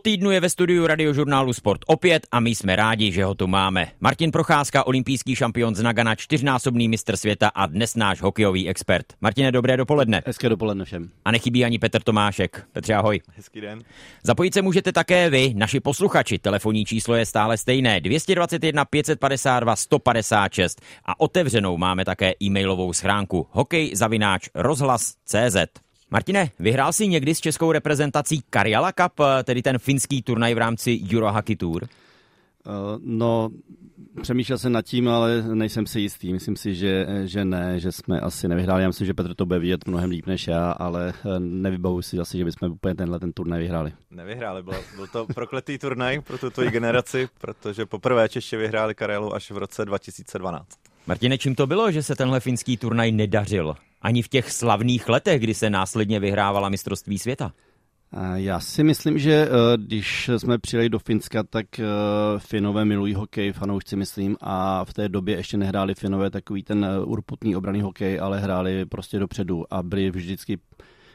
[0.00, 3.88] týdnu je ve studiu radiožurnálu Sport opět a my jsme rádi, že ho tu máme.
[4.00, 9.06] Martin Procházka, olympijský šampion z Nagana, čtyřnásobný mistr světa a dnes náš hokejový expert.
[9.20, 10.22] Martine, dobré dopoledne.
[10.26, 11.10] Hezké dopoledne všem.
[11.24, 12.64] A nechybí ani Petr Tomášek.
[12.72, 13.20] Petře, ahoj.
[13.36, 13.82] Hezký den.
[14.22, 16.38] Zapojit se můžete také vy, naši posluchači.
[16.38, 24.48] Telefonní číslo je stále stejné 221 552 156 a otevřenou máme také e-mailovou schránku hokejzavináč
[24.54, 25.89] rozhlas.cz.
[26.10, 30.58] Martine, vyhrál jsi někdy s českou reprezentací Karjala Cup, eh, tedy ten finský turnaj v
[30.58, 31.88] rámci Eurohockey Tour?
[32.66, 32.72] Uh,
[33.04, 33.50] no,
[34.22, 36.32] přemýšlel jsem nad tím, ale nejsem si jistý.
[36.32, 38.82] Myslím si, že, že ne, že jsme asi nevyhráli.
[38.82, 42.18] Já myslím, že Petr to bude vidět mnohem líp než já, ale eh, nevybavuji si
[42.18, 43.92] asi, že bychom úplně tenhle ten turnaj vyhráli.
[44.10, 49.50] Nevyhráli, byl, byl to prokletý turnaj pro tuto generaci, protože poprvé Češi vyhráli Karelu až
[49.50, 50.68] v roce 2012.
[51.06, 53.74] Martine, čím to bylo, že se tenhle finský turnaj nedařil?
[54.02, 57.52] Ani v těch slavných letech, kdy se následně vyhrávala mistrovství světa?
[58.34, 61.84] Já si myslím, že eh, když jsme přijeli do Finska, tak eh,
[62.38, 67.00] Finové milují hokej, fanoušci myslím, a v té době ještě nehráli Finové takový ten eh,
[67.04, 70.58] urputný obraný hokej, ale hráli prostě dopředu a byli vždycky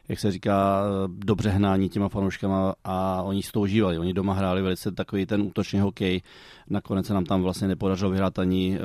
[0.09, 3.99] jak se říká, dobře hnání těma fanouškama a oni si to užívali.
[3.99, 6.21] Oni doma hráli velice takový ten útočný hokej.
[6.69, 8.79] Nakonec se nám tam vlastně nepodařilo vyhrát ani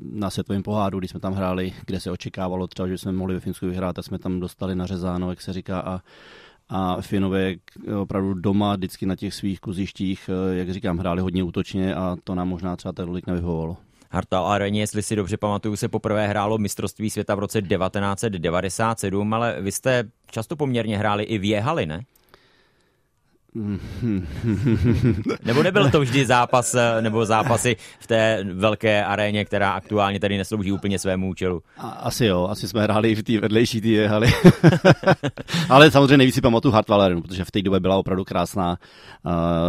[0.00, 3.40] na světovém poháru, když jsme tam hráli, kde se očekávalo třeba, že jsme mohli ve
[3.40, 6.00] Finsku vyhrát, tak jsme tam dostali nařezáno, jak se říká, a
[6.68, 7.54] a Finové
[8.00, 12.34] opravdu doma vždycky na těch svých kluzištích, eh, jak říkám, hráli hodně útočně a to
[12.34, 13.76] nám možná třeba tolik nevyhovovalo.
[14.16, 19.56] Hartal Areně, jestli si dobře pamatuju, se poprvé hrálo mistrovství světa v roce 1997, ale
[19.60, 22.04] vy jste často poměrně hráli i v Jehali, ne?
[25.44, 30.38] nebo nebyl to vždy zápas eh, nebo zápasy v té velké aréně, která aktuálně tady
[30.38, 31.62] neslouží úplně svému účelu?
[31.78, 34.28] Asi jo, asi jsme hráli v té vedlejší té haly.
[35.68, 38.78] Ale samozřejmě nejvíc si pamatuju Hartwall Arenu, protože v té době byla opravdu krásná.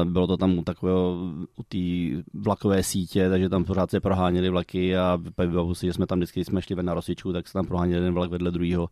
[0.04, 1.18] Bylo to tam u takového,
[1.56, 1.78] u té
[2.34, 6.40] vlakové sítě, takže tam pořád se proháněly vlaky a vybavu si, že jsme tam vždycky,
[6.40, 8.90] když jsme šli ven na Rosičku, tak se tam proháněli jeden vlak vedle druhého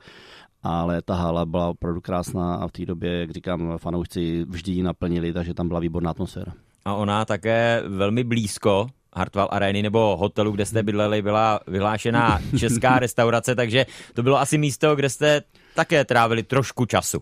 [0.66, 4.84] ale ta hala byla opravdu krásná a v té době, jak říkám, fanoušci vždy ji
[4.84, 6.54] naplnili, takže tam byla výborná atmosféra.
[6.86, 13.00] A ona také velmi blízko Hartwall Areny nebo hotelu, kde jste bydleli, byla vyhlášená česká
[13.00, 15.42] restaurace, takže to bylo asi místo, kde jste
[15.76, 17.22] také trávili trošku času.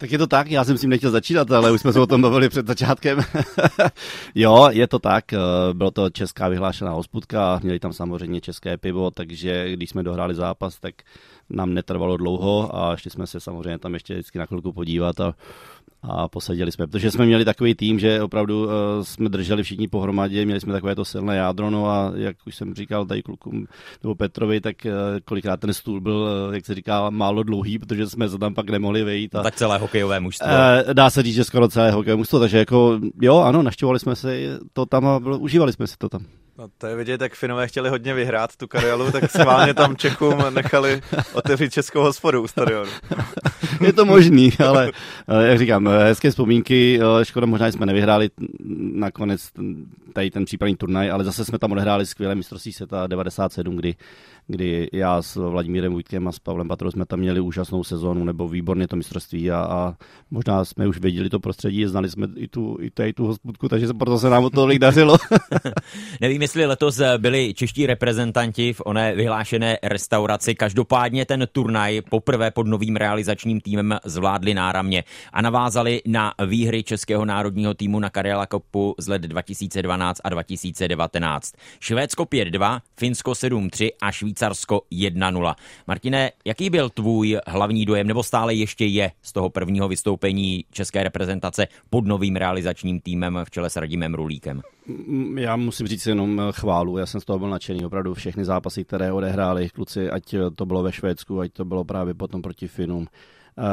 [0.00, 2.06] Tak je to tak, já jsem s tím nechtěl začínat, ale už jsme se o
[2.06, 3.20] tom bavili před začátkem.
[4.34, 5.38] jo, je to tak, eh,
[5.72, 10.80] bylo to česká vyhlášená hospodka, měli tam samozřejmě české pivo, takže když jsme dohráli zápas,
[10.80, 10.94] tak
[11.50, 15.34] nám netrvalo dlouho a šli jsme se samozřejmě tam ještě vždycky na chvilku podívat a
[16.02, 18.70] a posadili jsme, protože jsme měli takový tým, že opravdu uh,
[19.02, 22.74] jsme drželi všichni pohromadě, měli jsme takové to silné jádro, no a jak už jsem
[22.74, 23.66] říkal tady klukům
[24.02, 24.92] nebo Petrovi, tak uh,
[25.24, 26.16] kolikrát ten stůl byl,
[26.48, 29.34] uh, jak se říká, málo dlouhý, protože jsme se tam pak nemohli vejít.
[29.34, 30.46] A, tak celé hokejové mužstvo.
[30.46, 34.16] Uh, dá se říct, že skoro celé hokejové mužstvo, takže jako jo, ano, naštěvovali jsme
[34.16, 36.22] se to tam a bylo, užívali jsme si to tam.
[36.60, 40.44] No to je vidět, jak Finové chtěli hodně vyhrát tu kariéru, tak schválně tam Čechům
[40.50, 41.00] nechali
[41.32, 42.90] otevřít českou hospodu u stadionu.
[43.80, 44.92] je to možný, ale
[45.40, 48.30] jak říkám, hezké vzpomínky, škoda možná jsme nevyhráli
[48.94, 49.50] nakonec
[50.12, 53.94] tady ten případný turnaj, ale zase jsme tam odehráli skvělé mistrovství světa 97, kdy
[54.50, 58.48] kdy já s Vladimírem Vujtkem a s Pavlem Patrou jsme tam měli úžasnou sezónu nebo
[58.48, 59.94] výborně to mistrovství a, a
[60.30, 63.86] možná jsme už věděli to prostředí, znali jsme i tu, i tady tu hospodku, takže
[63.98, 65.16] proto se nám o tolik dařilo.
[66.20, 70.54] Nevím, jestli letos byli čeští reprezentanti v oné vyhlášené restauraci.
[70.54, 77.24] Každopádně ten turnaj poprvé pod novým realizačním týmem zvládli náramně a navázali na výhry českého
[77.24, 81.52] národního týmu na Karela Cupu z let 2012 a 2019.
[81.80, 85.54] Švédsko 5-2, Finsko 7-3 a Švýcarsko Švýcarsko 1-0.
[85.86, 91.02] Martine, jaký byl tvůj hlavní dojem, nebo stále ještě je z toho prvního vystoupení české
[91.02, 94.62] reprezentace pod novým realizačním týmem v čele s Radimem Rulíkem?
[95.36, 99.12] Já musím říct jenom chválu, já jsem z toho byl nadšený, opravdu všechny zápasy, které
[99.12, 103.06] odehráli kluci, ať to bylo ve Švédsku, ať to bylo právě potom proti Finům,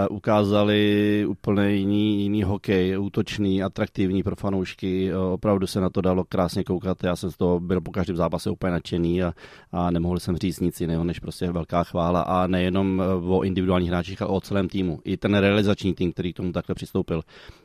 [0.10, 5.14] ukázali úplně jiný, jiný hokej, útočný, atraktivní pro fanoušky.
[5.14, 7.04] Opravdu se na to dalo krásně koukat.
[7.04, 9.34] Já jsem z toho byl po každém zápase úplně nadšený a,
[9.72, 12.22] a nemohl jsem říct nic jiného, než prostě velká chvála.
[12.22, 15.00] A nejenom o individuálních hráčích, ale o celém týmu.
[15.04, 17.22] I ten realizační tým, který k tomu takhle přistoupil,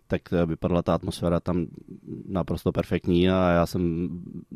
[0.06, 1.66] tak vypadala ta atmosféra tam
[2.28, 4.08] naprosto perfektní a já jsem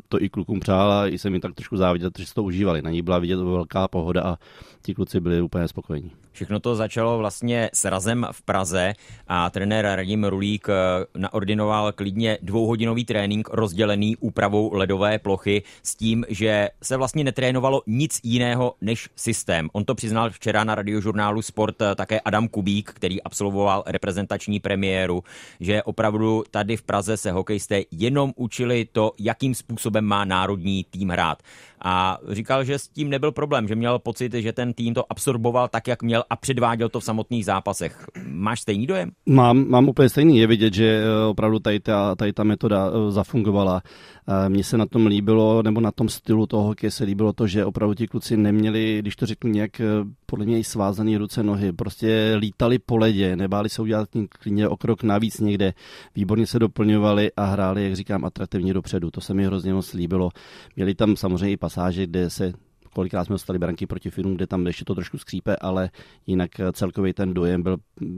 [0.09, 2.81] to i klukům přál a jsem jim tak trošku záviděl, že si to užívali.
[2.81, 4.37] Na ní byla vidět velká pohoda a
[4.81, 6.11] ti kluci byli úplně spokojení.
[6.37, 8.93] Všechno to začalo vlastně s razem v Praze
[9.27, 10.73] a trenér Radim Rulík eh,
[11.17, 18.19] naordinoval klidně dvouhodinový trénink rozdělený úpravou ledové plochy s tím, že se vlastně netrénovalo nic
[18.23, 19.69] jiného než systém.
[19.73, 25.23] On to přiznal včera na radiožurnálu Sport eh, také Adam Kubík, který absolvoval reprezentační premiéru.
[25.59, 31.09] Že opravdu tady v Praze se hokejisté jenom učili to, jakým způsobem má národní tým
[31.09, 31.43] hrát.
[31.81, 35.67] A říkal, že s tím nebyl problém, že měl pocit, že ten tým to absorboval
[35.67, 38.05] tak, jak měl a předváděl to v samotných zápasech.
[38.27, 39.11] Máš stejný dojem?
[39.25, 40.37] Mám, mám úplně stejný.
[40.37, 43.81] Je vidět, že eh, opravdu tady ta, tady ta metoda eh, zafungovala.
[44.27, 47.47] Eh, mně se na tom líbilo, nebo na tom stylu toho hokeje se líbilo to,
[47.47, 49.81] že opravdu ti kluci neměli, když to řeknu nějak,
[50.25, 51.73] podle mě i svázaný ruce, nohy.
[51.73, 55.73] Prostě lítali po ledě, nebáli se udělat klidně o krok navíc někde.
[56.15, 59.11] Výborně se doplňovali a hráli, jak říkám, atraktivně dopředu.
[59.11, 60.29] To se mi hrozně moc líbilo.
[60.75, 62.53] Měli tam samozřejmě i pasáže, kde se
[62.93, 65.89] kolikrát jsme dostali branky proti Finům, kde tam ještě to trošku skřípe, ale
[66.27, 67.77] jinak celkově ten dojem byl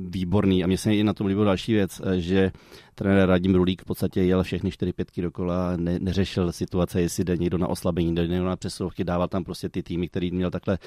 [0.09, 0.63] výborný.
[0.63, 2.51] A mně se i na tom líbila další věc, že
[2.95, 7.57] trenér Radim Rulík v podstatě jel všechny 4-5 dokola, ne, neřešil situace, jestli jde někdo
[7.57, 10.77] na oslabení, jde někdo na přesilovky, dával tam prostě ty týmy, který měl takhle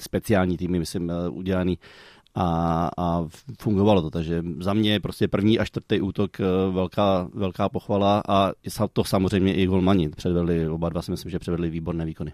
[0.00, 1.78] speciální týmy, myslím, udělaný
[2.36, 3.24] a, a
[3.60, 4.10] fungovalo to.
[4.10, 8.52] Takže za mě prostě první a čtvrtý útok eh, velká, velká pochvala a
[8.92, 12.32] to samozřejmě i golmani předvedli, oba dva si myslím, že předvedli výborné výkony.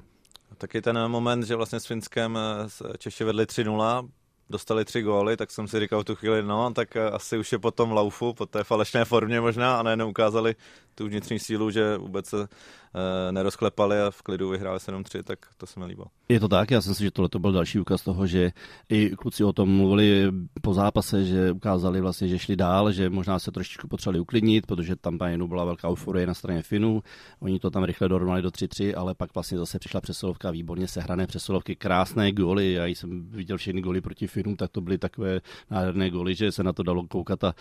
[0.58, 4.08] Taky ten moment, že vlastně s Finskem eh, Češi vedli 3-0,
[4.50, 7.52] dostali tři góly, tak jsem si říkal v tu chvíli, no, tak eh, asi už
[7.52, 10.54] je po tom laufu, po té falešné formě možná a najednou ukázali
[10.94, 12.48] tu vnitřní sílu, že vůbec se
[13.30, 16.06] nerozklepali a v klidu vyhráli 7-3, tak to se mi líbilo.
[16.28, 18.50] Je to tak, já si myslím, že tohle to byl další úkaz toho, že
[18.88, 23.38] i kluci o tom mluvili po zápase, že ukázali vlastně, že šli dál, že možná
[23.38, 27.02] se trošičku potřebovali uklidnit, protože tam jenom byla velká euforie na straně Finů.
[27.40, 31.26] Oni to tam rychle dorovnali do 3-3, ale pak vlastně zase přišla přesilovka, výborně sehrané
[31.26, 32.72] přesilovky, krásné góly.
[32.72, 35.40] Já jsem viděl všechny góly proti Finům, tak to byly takové
[35.70, 37.54] nádherné góly, že se na to dalo koukat a,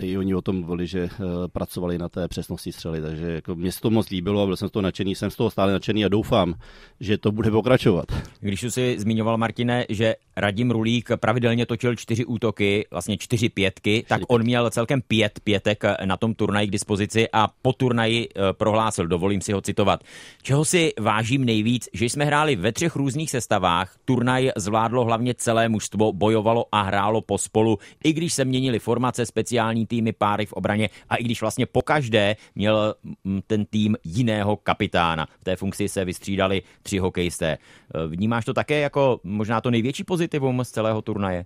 [0.00, 3.00] i oni o tom mluvili, že uh, pracovali na té přesnosti střely.
[3.00, 5.50] Takže jako mě se to moc líbilo a byl jsem toho nadšený, jsem z toho
[5.50, 6.54] stále nadšený a doufám,
[7.00, 8.06] že to bude pokračovat.
[8.40, 14.22] Když jsi zmiňoval, Martine, že Radim Rulík pravidelně točil čtyři útoky, vlastně čtyři pětky, tak
[14.28, 19.06] on měl celkem pět pětek na tom turnaji k dispozici a po turnaji eh, prohlásil,
[19.06, 20.04] dovolím si ho citovat.
[20.42, 25.68] Čeho si vážím nejvíc, že jsme hráli ve třech různých sestavách, turnaj zvládlo hlavně celé
[25.68, 30.90] mužstvo, bojovalo a hrálo pospolu, i když se měnili formace, speciální týmy, páry v obraně
[31.08, 35.26] a i když vlastně po každé měl mm, ten tým jiného kapitána.
[35.40, 37.50] V té funkci se vystřídali tři hokejisté.
[37.56, 41.44] Eh, vnímáš to také jako možná to největší pozitivum z celého turnaje?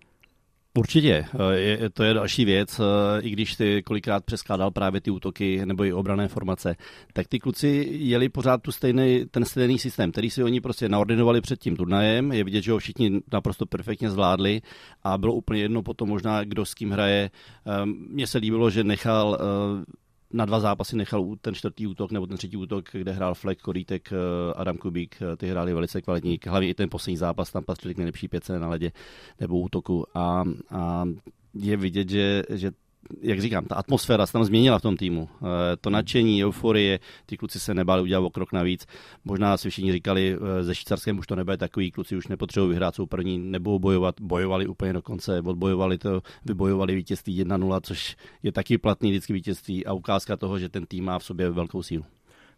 [0.79, 5.11] Určitě, eh, je, to je další věc, eh, i když ty kolikrát přeskládal právě ty
[5.11, 6.77] útoky nebo i obrané formace,
[7.13, 11.41] tak ty kluci jeli pořád tu stejný, ten stejný systém, který si oni prostě naordinovali
[11.41, 14.63] před tím turnajem, je vidět, že ho všichni naprosto perfektně zvládli
[15.03, 17.31] a bylo úplně jedno potom možná, kdo s kým hraje.
[17.85, 19.39] Mně se líbilo, že nechal
[20.32, 24.12] na dva zápasy nechal ten čtvrtý útok nebo ten třetí útok, kde hrál Fleck, Korítek,
[24.12, 24.17] eh,
[24.56, 26.38] Adam Kubík, eh, ty hráli velice kvalitní.
[26.46, 28.93] Hlavně i ten poslední zápas tam patřili k nejlepší pěce na ledě
[29.40, 30.06] nebo útoku.
[30.14, 31.05] A, a
[31.55, 32.70] je vidět, že, že
[33.20, 35.28] jak říkám, ta atmosféra se tam změnila v tom týmu.
[35.34, 35.46] Eh,
[35.81, 38.87] to nadšení, euforie, ty kluci se nebáli udělat o krok navíc.
[39.25, 42.94] Možná si všichni říkali, eh, ze Švýcarskem už to nebude takový, kluci už nepotřebují vyhrát,
[42.94, 48.52] jsou první, nebudou bojovat, bojovali úplně do konce, odbojovali to, vybojovali vítězství 1-0, což je
[48.52, 52.04] taky platný vždycky vítězství a ukázka toho, že ten tým má v sobě velkou sílu.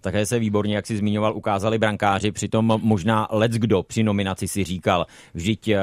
[0.00, 4.64] Také se výborně, jak si zmiňoval, ukázali brankáři, přitom možná let's kdo při nominaci si
[4.64, 5.81] říkal, vždyť eh,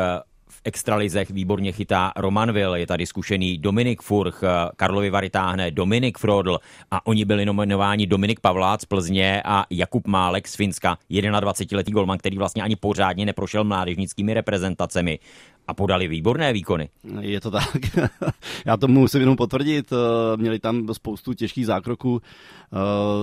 [0.63, 4.41] extralizech výborně chytá Roman Will, je tady zkušený Dominik Furch,
[4.75, 6.59] Karlovi Vary táhne Dominik Frodl
[6.91, 12.17] a oni byli nominováni Dominik Pavlác z Plzně a Jakub Málek z Finska, 21-letý golman,
[12.17, 15.19] který vlastně ani pořádně neprošel mládežnickými reprezentacemi
[15.67, 16.89] a podali výborné výkony.
[17.19, 17.77] Je to tak.
[18.65, 19.93] Já to musím jenom potvrdit.
[19.93, 22.77] Eh, měli tam spoustu těžkých zákroků, eh,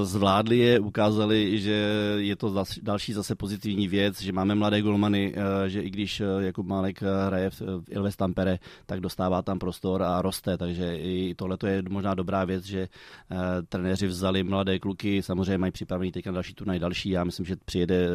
[0.05, 5.69] zvládli je, ukázali, že je to další zase pozitivní věc, že máme mladé golmany, eh,
[5.69, 10.59] že i když Jakub Málek hraje v Ilves Tampere, tak dostává tam prostor a roste,
[10.59, 12.89] takže i tohle je možná dobrá věc, že
[13.69, 18.09] trenéři vzali mladé kluky, samozřejmě mají připravený teďka další turnaj další, já myslím, že přijede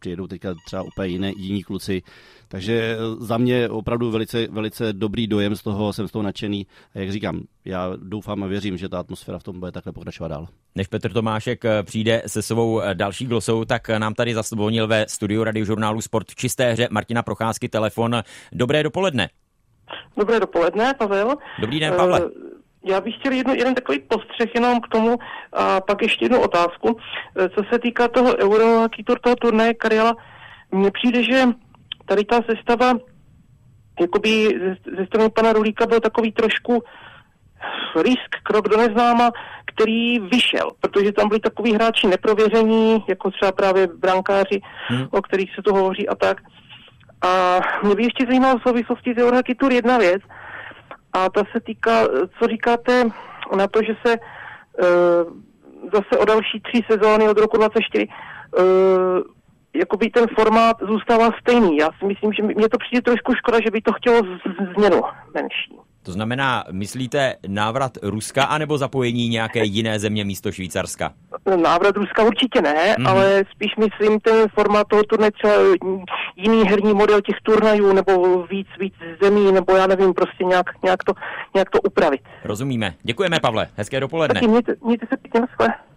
[0.00, 2.02] přijedou teďka třeba úplně jiné, jiní kluci.
[2.48, 6.66] Takže za mě opravdu velice, velice dobrý dojem z toho, jsem z toho nadšený.
[6.94, 10.28] A jak říkám, já doufám a věřím, že ta atmosféra v tom bude takhle pokračovat
[10.28, 10.48] dál.
[10.74, 15.06] Než Petr Tomášek eh, přijde se svou eh, další glosou, tak nám tady zasvonil ve
[15.08, 18.22] studiu radiožurnálu Sport v čisté hře Martina Procházky telefon.
[18.52, 19.28] Dobré dopoledne.
[20.16, 21.34] Dobré dopoledne, Pavel.
[21.60, 22.24] Dobrý den, Pavle.
[22.24, 22.30] Uh,
[22.86, 25.16] já bych chtěl jedno, jeden takový postřeh jenom k tomu
[25.52, 26.96] a pak ještě jednu otázku.
[27.36, 30.16] E, co se týká toho Euro Tour, toho turnaje Kariela,
[30.72, 31.44] mně přijde, že
[32.06, 32.92] tady ta sestava
[34.00, 36.82] jakoby ze, ze strany pana Rulíka byl takový trošku
[37.96, 39.30] risk, krok do neznáma,
[39.74, 45.06] který vyšel, protože tam byli takový hráči neprověření, jako třeba právě brankáři, hmm.
[45.10, 46.40] o kterých se to hovoří a tak.
[47.22, 50.22] A mě by ještě zajímalo v souvislosti s Eurohockey Tour jedna věc,
[51.16, 52.08] a ta se týká,
[52.38, 53.04] co říkáte
[53.56, 54.16] na to, že se
[55.92, 58.08] zase o další tři sezóny od roku 24
[59.74, 61.76] jakoby ten formát zůstává stejný.
[61.76, 64.20] Já si myslím, že mě to přijde trošku škoda, že by to chtělo
[64.74, 65.02] změnu
[65.34, 65.85] menší.
[66.06, 71.12] To znamená, myslíte návrat Ruska anebo zapojení nějaké jiné země místo Švýcarska?
[71.62, 73.06] Návrat Ruska určitě ne, mm.
[73.06, 75.54] ale spíš myslím ten formát toho turné třeba
[76.36, 81.04] jiný herní model těch turnajů nebo víc, víc zemí, nebo já nevím, prostě nějak, nějak,
[81.04, 81.12] to,
[81.54, 82.20] nějak to upravit.
[82.44, 82.94] Rozumíme.
[83.02, 83.68] Děkujeme, Pavle.
[83.76, 84.34] Hezké dopoledne.
[84.34, 85.40] Taky mějte, mějte se pěkně,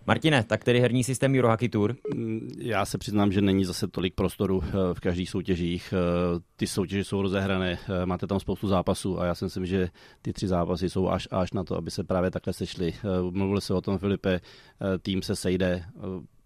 [0.10, 1.96] Martine, tak tedy herní systém Eurohockey Tour?
[2.16, 5.94] Mm, já se přiznám, že není zase tolik prostoru eh, v každých soutěžích.
[5.94, 9.90] Eh, ty soutěže jsou rozehrané, eh, máte tam spoustu zápasů a já si myslím, že
[10.22, 12.94] ty tři zápasy jsou až, až na to, aby se právě takhle sešli.
[13.32, 14.40] Mluvili se o tom, Filipe,
[15.02, 15.84] tým se sejde,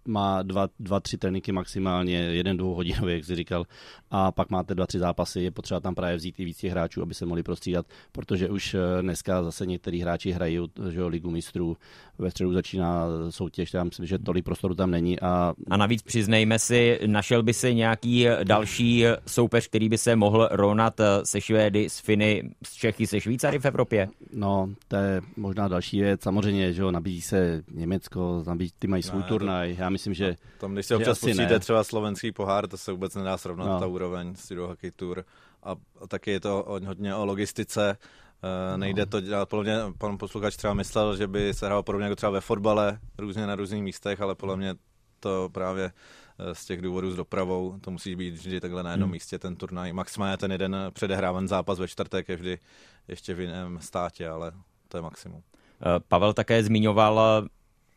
[0.08, 3.66] má dva, dva, tři tréninky maximálně, jeden dvouhodinový, jak jsi říkal,
[4.12, 7.02] a pak máte dva, tři zápasy, je potřeba tam právě vzít i víc těch hráčů,
[7.02, 11.78] aby se mohli prostřídat, protože už dneska zase některý hráči hrají že jo, ligu mistrů,
[12.18, 15.20] ve středu začíná soutěž, já myslím, že tolik prostoru tam není.
[15.20, 15.54] A...
[15.70, 21.00] a navíc přiznejme si, našel by se nějaký další soupeř, který by se mohl rovnat
[21.00, 24.10] eh, se Švédy, s Finy, s Čechy, se Švýcary v Evropě?
[24.34, 26.22] No, to je možná další věc.
[26.22, 29.76] Samozřejmě, že jo, nabízí se Německo, nabízí, ty mají svůj no, turnaj.
[29.80, 30.36] Já myslím, že.
[30.58, 33.80] Tam, když se občas pustíte třeba slovenský pohár, to se vůbec nedá srovnat no.
[33.80, 35.26] ta úroveň s Hockey Tour.
[35.64, 37.98] A, a taky je to hodně o logistice.
[38.44, 42.06] Uh, nejde to dělat, podle mě pan posluchač třeba myslel, že by se hrál podobně
[42.06, 44.76] jako třeba ve fotbale, různě na různých místech, ale podle mě
[45.24, 45.92] to právě
[46.40, 49.12] eh, z těch důvodů s dopravou, to musí být vždy takhle na jednom hmm.
[49.12, 49.94] místě ten turnaj.
[49.94, 52.60] Maximálně ten jeden předehrávan zápas ve čtvrtek je vždy
[53.08, 54.52] ještě v jiném státě, ale
[54.88, 55.42] to je maximum.
[55.42, 57.48] Eh, Pavel také zmiňoval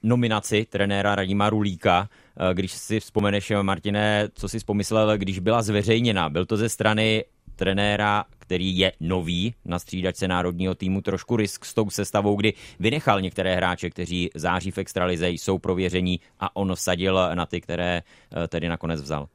[0.03, 2.09] nominaci trenéra Radima Rulíka.
[2.37, 7.25] Eh, když si vzpomeneš, Martine, co jsi pomyslel, když byla zveřejněna, byl to ze strany
[7.57, 13.21] trenéra, který je nový na střídačce národního týmu, trošku risk s tou sestavou, kdy vynechal
[13.21, 18.49] některé hráče, kteří září v extralize, jsou prověření a on vsadil na ty, které eh,
[18.49, 19.29] tedy nakonec vzal.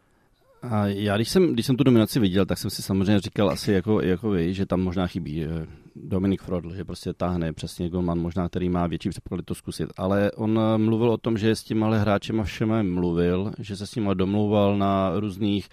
[0.62, 3.72] A já, když jsem, když jsem tu dominaci viděl, tak jsem si samozřejmě říkal asi
[3.72, 8.20] jako, jako vy, že tam možná chybí eh, Dominik Frodl, že prostě táhne přesně golman,
[8.20, 9.90] možná který má větší předpoklady to zkusit.
[9.98, 13.96] Ale on eh, mluvil o tom, že s těma hráčema všema mluvil, že se s
[13.96, 15.70] nimi domlouval na různých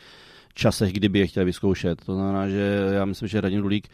[0.58, 2.04] časech, kdyby je chtěl vyzkoušet.
[2.04, 3.88] To znamená, že já myslím, že Radim Rulík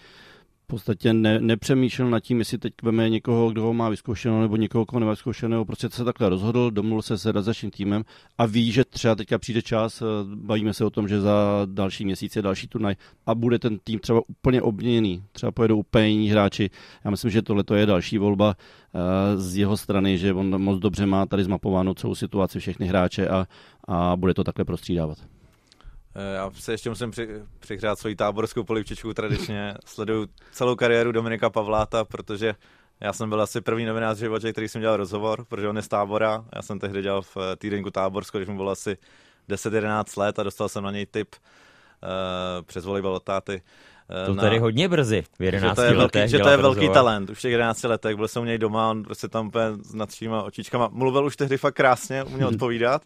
[0.65, 4.57] v podstatě ne, nepřemýšlel nad tím, jestli teď veme někoho, kdo ho má vyzkoušeného, nebo
[4.57, 5.65] někoho, koho nemá vyzkoušeného.
[5.65, 8.05] Prostě se takhle rozhodl, domluvil se s realizačním týmem
[8.39, 10.05] a ví, že třeba teďka přijde čas, eh,
[10.35, 12.95] bavíme se o tom, že za další měsíc je další turnaj
[13.27, 15.25] a bude ten tým třeba úplně obměněný.
[15.33, 16.71] Třeba pojedou úplně jiní hráči.
[17.05, 18.99] Já myslím, že tohle je další volba eh,
[19.37, 23.47] z jeho strany, že on moc dobře má tady zmapováno celou situaci, všechny hráče a,
[23.89, 25.34] a bude to takhle prostřídávat.
[26.17, 27.29] Eh, já se ještě musím při,
[27.59, 29.75] přihrát svoji táborskou polivčičku tradičně.
[29.85, 32.55] Sleduju celou kariéru Dominika Pavláta, protože
[33.01, 35.83] já jsem byl asi první novinář v životě, který jsem dělal rozhovor, protože on je
[35.83, 36.45] z tábora.
[36.55, 38.97] Já jsem tehdy dělal v eh, týdenku Táborsko, když mu bylo asi
[39.49, 42.09] 10-11 let a dostal jsem na něj tip uh,
[42.63, 43.63] přes volejbal táty.
[44.27, 46.19] To na, tady hodně brzy, v 11 že to je velký.
[46.27, 46.95] Že to je velký rozhovor.
[46.95, 49.65] talent, už v těch 11 letech, byl jsem u něj doma, on prostě tam úplně
[49.83, 53.03] s nadšíma očičkama, mluvil už tehdy fakt krásně, uměl odpovídat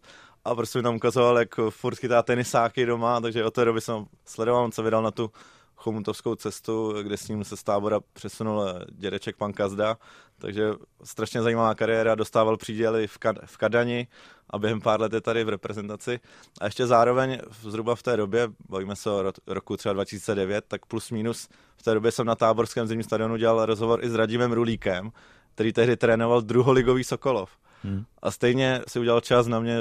[0.48, 4.06] a prostě mi tam ukazoval, jak furt chytá tenisáky doma, takže od té doby jsem
[4.24, 5.30] sledoval, co vydal na tu
[5.76, 9.96] chomutovskou cestu, kde s ním se z tábora přesunul dědeček pan Kazda,
[10.38, 10.70] takže
[11.04, 14.06] strašně zajímavá kariéra, dostával příděly v, Kad- v Kadani
[14.50, 16.20] a během pár let je tady v reprezentaci.
[16.60, 21.10] A ještě zároveň zhruba v té době, bavíme se o roku třeba 2009, tak plus
[21.10, 25.10] minus v té době jsem na táborském zimním stadionu dělal rozhovor i s Radimem Rulíkem,
[25.54, 27.50] který tehdy trénoval druholigový Sokolov.
[27.82, 28.04] Hmm.
[28.22, 29.78] A stejně si udělal čas na mě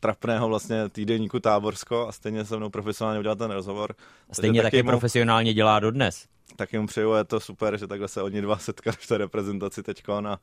[0.00, 3.94] trapného vlastně týdenníku Táborsko a stejně se mnou profesionálně udělal ten rozhovor.
[4.32, 6.26] Stejně taky, taky mu, profesionálně dělá dodnes.
[6.56, 9.82] Tak mu přeju, je to super, že takhle se oni dva setkali v té reprezentaci
[9.82, 10.40] teďko a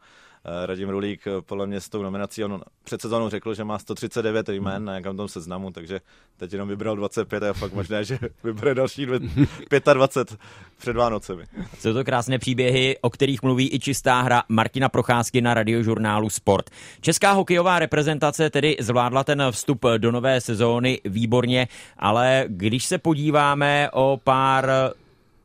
[0.66, 4.50] Radim Rulík eh, podle mě s tou nominací, on před sezónou řekl, že má 139
[4.50, 6.02] jmén na jakém tom seznamu, takže
[6.38, 9.06] teď jenom vybral 25 a fakt možné, že vybere další
[9.94, 10.40] 25
[10.78, 11.44] před Vánocemi.
[11.80, 16.70] Jsou to krásné příběhy, o kterých mluví i čistá hra Martina Procházky na radiožurnálu Sport.
[17.02, 23.90] Česká hokejová reprezentace tedy zvládla ten vstup do nové sezóny výborně, ale když se podíváme
[23.94, 24.70] o pár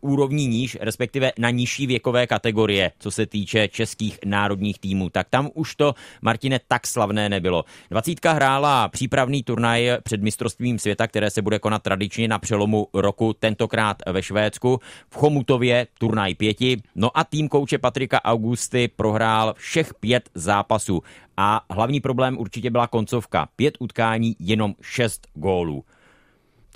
[0.01, 5.09] úrovní níž, respektive na nižší věkové kategorie, co se týče českých národních týmů.
[5.11, 7.65] Tak tam už to, Martine, tak slavné nebylo.
[7.91, 13.33] Dvacítka hrála přípravný turnaj před mistrovstvím světa, které se bude konat tradičně na přelomu roku,
[13.33, 14.81] tentokrát ve Švédsku.
[15.11, 16.83] V Chomutově turnaj pěti.
[16.95, 21.03] No a tým kouče Patrika Augusty prohrál všech pět zápasů.
[21.37, 23.49] A hlavní problém určitě byla koncovka.
[23.57, 25.85] Pět utkání, jenom šest gólů.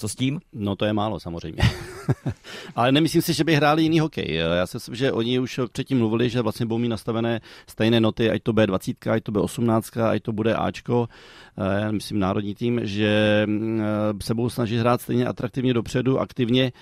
[0.04, 0.40] Co s tím?
[0.52, 1.62] No to je málo samozřejmě.
[2.76, 4.34] Ale nemyslím si, že by hráli jiný hokej.
[4.34, 8.30] Já si myslím, že oni už předtím mluvili, že vlastně budou mít nastavené stejné noty,
[8.30, 11.08] ať to bude 20, ať to bude 18, ať to bude Ačko,
[11.80, 13.46] já myslím národní tým, že
[14.23, 16.73] se budou snažit hrát stejně atraktivně dopředu, aktivně.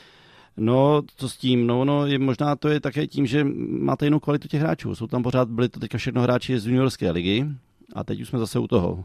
[0.56, 1.66] No, co s tím?
[1.66, 4.94] No, no, je, možná to je také tím, že máte jinou kvalitu těch hráčů.
[4.94, 7.46] Jsou tam pořád, byli to teďka všechno hráči z juniorské ligy
[7.92, 9.04] a teď už jsme zase u toho.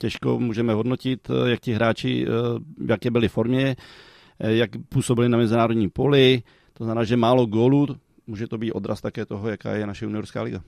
[0.00, 2.30] Těžko můžeme hodnotit, jak ti hráči, eh,
[2.88, 3.76] jaké byli formě,
[4.40, 6.42] eh, jak působili na mezinárodním poli.
[6.72, 7.86] To znamená, že málo gólů,
[8.26, 10.60] může to být odraz také toho, jaká je naše juniorská liga.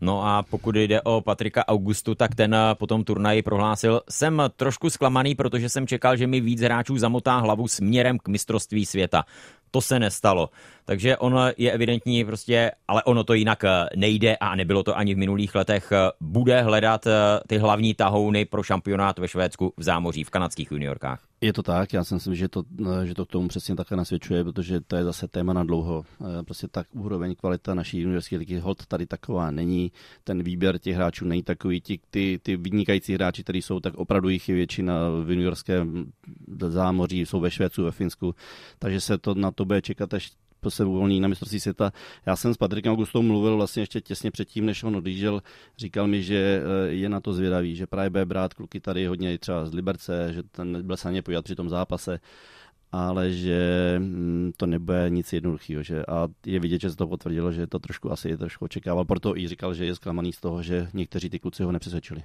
[0.00, 4.90] No a pokud jde o Patrika Augustu, tak ten po tom turnaji prohlásil, jsem trošku
[4.90, 9.24] zklamaný, protože jsem čekal, že mi víc hráčů zamotá hlavu směrem k mistrovství světa.
[9.70, 10.50] To se nestalo.
[10.88, 15.14] Takže ono je evidentní prostě, ale ono to jinak eh, nejde a nebylo to ani
[15.14, 17.12] v minulých letech, eh, bude hledat eh,
[17.46, 21.20] ty hlavní tahouny pro šampionát ve Švédsku v zámoří, v kanadských juniorkách.
[21.40, 22.62] Je to tak, já si myslím, že to,
[23.04, 26.04] že to k tomu přesně takhle nasvědčuje, protože to je zase téma na dlouho.
[26.44, 29.92] Prostě tak úroveň kvalita naší juniorské ligy hold tady taková není.
[30.24, 31.80] Ten výběr těch hráčů není takový.
[31.80, 36.12] Ti, ty, ty vynikající hráči, kteří jsou, tak opravdu jich je většina v juniorském
[36.68, 38.34] zámoří, jsou ve Švédsku, ve Finsku.
[38.78, 40.32] Takže se to na to bude čekat až
[40.68, 41.92] se uvolní na mistrovství světa.
[42.26, 45.42] Já jsem s Patrikem Augustou mluvil vlastně ještě těsně předtím, než on odjížděl.
[45.78, 49.38] Říkal mi, že eh, je na to zvědavý, že právě bude brát kluky tady hodně
[49.38, 52.20] třeba z Liberce, že ten byl se na ně podívat při tom zápase
[52.92, 55.82] ale že mm, to nebude nic jednoduchého.
[55.82, 59.04] Že, a je vidět, že se to potvrdilo, že to trošku asi je trošku očekával.
[59.04, 62.22] Proto i říkal, že je zklamaný z toho, že někteří ty kluci ho nepřesvědčili.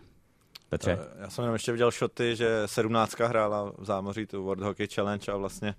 [0.69, 0.91] Petře?
[1.01, 4.87] Eh, já jsem jenom ještě viděl šoty, že 17 hrála v zámoří tu World Hockey
[4.87, 5.75] Challenge a vlastně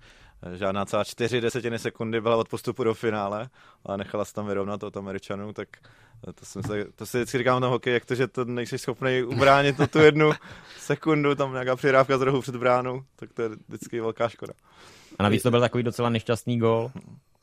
[0.53, 3.49] žádná celá čtyři desetiny sekundy byla od postupu do finále,
[3.85, 5.69] ale nechala se tam vyrovnat od Američanů, tak
[6.35, 9.23] to, jsem se, to si vždycky říkám na hokej, jak to, že to nejsi schopný
[9.23, 10.31] ubránit to tu jednu
[10.79, 14.53] sekundu, tam nějaká přirávka z rohu před bránou, tak to je vždycky velká škoda.
[15.19, 16.91] A navíc to byl takový docela nešťastný gol.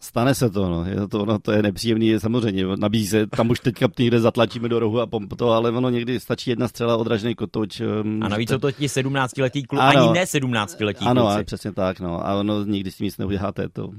[0.03, 0.85] Stane se to, no.
[0.85, 2.65] Je to, no, to je nepříjemný, samozřejmě.
[2.77, 5.07] Nabízí se, tam už teďka někde zatlačíme do rohu a
[5.37, 7.81] to, ale ono někdy stačí jedna střela, odražený kotouč.
[7.81, 11.45] Um, a navíc to ti 17-letí kluci, ani ne 17-letí Ano, kluci.
[11.45, 12.27] přesně tak, no.
[12.27, 13.91] A ono nikdy s tím nic neuděláte, to,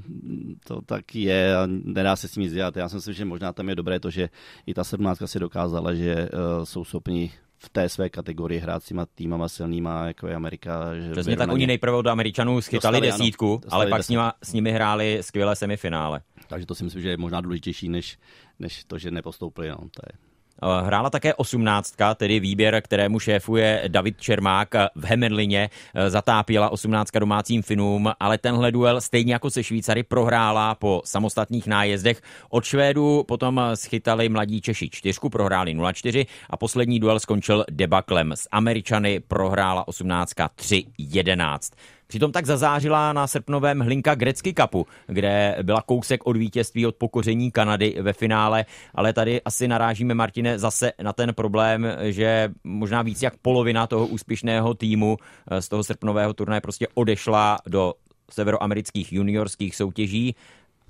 [0.66, 2.76] to tak je a nedá se s tím nic dělat.
[2.76, 4.28] Já si myslím, že možná tam je dobré to, že
[4.66, 7.30] i ta 17 si dokázala, že uh, jsou schopni
[7.64, 10.94] v té své kategorii hrát s těma týmama silnýma, jako je Amerika.
[11.00, 14.08] Že Přesně tak, oni nejprve od Američanů schytali dostali, desítku, ano, dostali ale pak s,
[14.08, 16.20] nima, s nimi hráli skvělé semifinále.
[16.48, 18.18] Takže to si myslím, že je možná důležitější, než,
[18.58, 19.68] než to, že nepostoupili.
[19.68, 20.18] No, to je.
[20.62, 25.70] Eh, hrála také osmnáctka, tedy výběr, kterému šéfuje David Čermák v Hemenlině.
[25.94, 31.66] Eh, zatápěla osmnáctka domácím Finům, ale tenhle duel stejně jako se Švýcary prohrála po samostatných
[31.66, 32.22] nájezdech.
[32.50, 38.32] Od Švédu potom schytali mladí Češi čtyřku, prohráli 0-4 a poslední duel skončil debaklem.
[38.32, 41.58] S Američany prohrála osmnáctka 3-11.
[42.06, 47.50] Přitom tak zazářila na srpnovém Hlinka Grecky Cupu, kde byla kousek od vítězství od pokoření
[47.50, 48.64] Kanady ve finále,
[48.94, 54.06] ale tady asi narážíme, Martine, zase na ten problém, že možná víc jak polovina toho
[54.06, 55.16] úspěšného týmu
[55.50, 57.94] eh, z toho srpnového turnaje prostě odešla do
[58.30, 60.34] severoamerických juniorských soutěží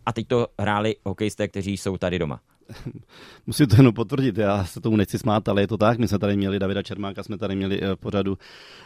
[0.07, 2.41] a teď to hráli hokejisté, kteří jsou tady doma.
[3.47, 5.99] Musím to jenom potvrdit, já se tomu nechci smát, ale je to tak.
[5.99, 8.39] My jsme tady měli Davida Čermáka, jsme tady měli eh, pořadu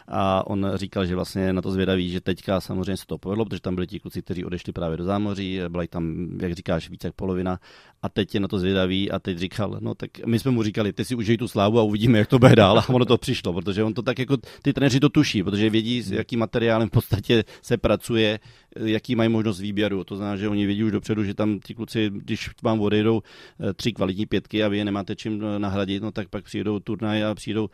[0.09, 3.61] a on říkal, že vlastně na to zvědaví, že teďka samozřejmě se to povedlo, protože
[3.61, 7.15] tam byli ti kluci, kteří odešli právě do zámoří, byla tam, jak říkáš, více jak
[7.15, 7.59] polovina
[8.03, 10.93] a teď je na to zvědavý a teď říkal, no tak my jsme mu říkali,
[10.93, 13.53] ty si užij tu slávu a uvidíme, jak to bude dál a ono to přišlo,
[13.53, 16.91] protože on to tak jako, ty trenéři to tuší, protože vědí, s jakým materiálem v
[16.93, 18.39] podstatě se pracuje,
[18.77, 20.05] jaký mají možnost výběru.
[20.05, 23.23] To znamená, že oni vědí už dopředu, že tam ti kluci, když vám odejdou
[23.61, 26.79] eh, tři kvalitní pětky a vy je nemáte čím eh, nahradit, no tak pak přijdou
[26.79, 27.71] turnaj a přijdou,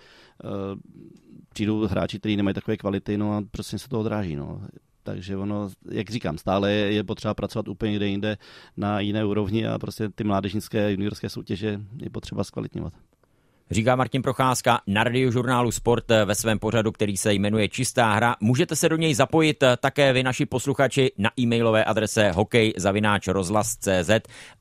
[1.53, 4.37] přijdou hráči, kteří nemají takové kvality, no a prostě se to odráží.
[4.37, 4.61] No.
[5.05, 8.37] Takže ono, jak říkám, stále je potřeba pracovat úplně kde jinde
[8.77, 12.93] na jiné úrovni a prostě ty mládežnické juniorské soutěže je potřeba zkvalitňovat.
[13.71, 18.37] Říká Martin Procházka na radiožurnálu Sport ve svém pořadu, který se jmenuje Čistá hra.
[18.41, 24.11] Můžete se do něj zapojit také vy, naši posluchači, na e-mailové adrese hokejzavináčrozhlas.cz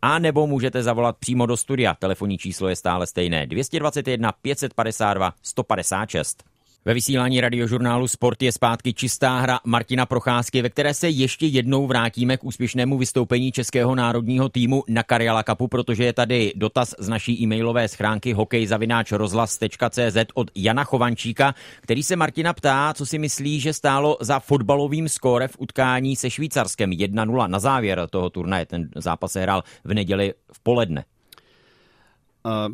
[0.02, 1.94] a nebo můžete zavolat přímo do studia.
[1.94, 6.53] Telefonní číslo je stále stejné 221 552 156.
[6.86, 11.88] Ve vysílání radiožurnálu Sport je zpátky čistá hra Martina Procházky, ve které se ještě jednou
[11.88, 17.10] vrátíme k úspěšnému vystoupení českého národního týmu na Karjala Cupu, protože je tady dotaz z
[17.10, 23.74] naší e-mailové schránky hokejzavináčrozhlas.cz od Jana Chovančíka, který se Martina ptá, co si myslí, že
[23.74, 28.66] stálo za fotbalovým skóre v utkání se Švýcarskem 1-0 na závěr toho turnaje.
[28.66, 31.06] Ten zápas se hrál v neděli v poledne.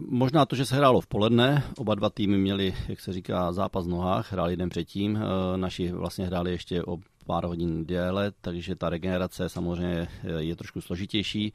[0.08, 3.86] Možná to, že se hrálo v poledne, oba dva týmy měli, jak se říká, zápas
[3.86, 5.19] v nohách, hráli den předtím,
[5.55, 11.53] naši vlastně hráli ještě o pár hodin déle, takže ta regenerace samozřejmě je trošku složitější.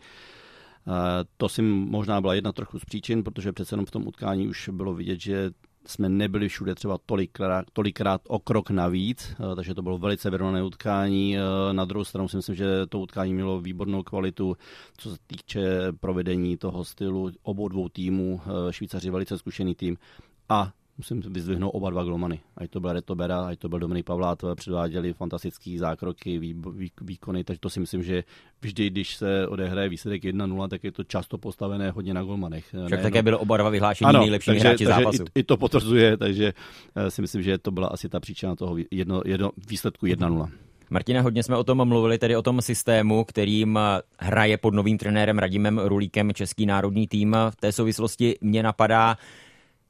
[1.36, 4.68] To si možná byla jedna trochu z příčin, protože přece jenom v tom utkání už
[4.72, 5.50] bylo vidět, že
[5.86, 10.62] jsme nebyli všude třeba tolikrát, tolikrát o krok navíc, eh, takže to bylo velice vyrovnané
[10.62, 11.36] utkání.
[11.36, 11.40] Eh,
[11.72, 14.56] na druhou stranu si myslím, že to utkání mělo výbornou kvalitu,
[14.96, 18.40] co se týče provedení toho stylu obou dvou týmů.
[18.46, 19.96] Eh, Švýcaři velice zkušený tým
[20.48, 22.40] a musím vyzvihnout oba dva glomany.
[22.56, 26.90] Ať to byl Reto Bera, ať to byl Dominik Pavlát, předváděli fantastické zákroky, vý, vý,
[27.00, 28.24] výkony, takže to si myslím, že
[28.60, 32.74] vždy, když se odehraje výsledek 1-0, tak je to často postavené hodně na golmanech.
[32.86, 35.24] Však také bylo oba dva vyhlášení ano, nejlepšími takže, hráči takže zápasu.
[35.34, 36.52] I, I, to potvrzuje, takže
[36.94, 40.48] eh, si myslím, že to byla asi ta příčina toho jedno, jedno, výsledku 1-0.
[40.90, 43.78] Martina, hodně jsme o tom mluvili, tedy o tom systému, kterým
[44.18, 47.36] hraje pod novým trenérem Radimem Rulíkem český národní tým.
[47.50, 49.16] V té souvislosti mě napadá,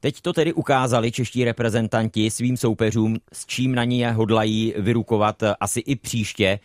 [0.05, 5.79] Teď to tedy ukázali čeští reprezentanti svým soupeřům, s čím na ně hodlají vyrukovat asi
[5.79, 6.59] i příště.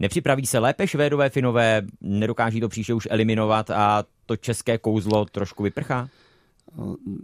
[0.00, 5.62] Nepřipraví se lépe Švédové, Finové, nedokáží to příště už eliminovat a to české kouzlo trošku
[5.62, 6.08] vyprchá?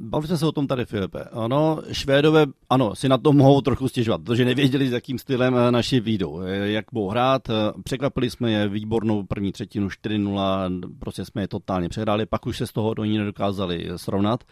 [0.00, 1.24] Bavili se o tom tady, Filipe.
[1.32, 5.70] Ano, Švédové, ano, si na to mohou trochu stěžovat, protože nevěděli, s jakým stylem eh,
[5.70, 7.50] naši výjdou, eh, jak budou hrát.
[7.50, 7.52] Eh,
[7.84, 12.66] překvapili jsme je výbornou první třetinu 4-0, prostě jsme je totálně přehráli, pak už se
[12.66, 14.44] z toho do ní nedokázali srovnat.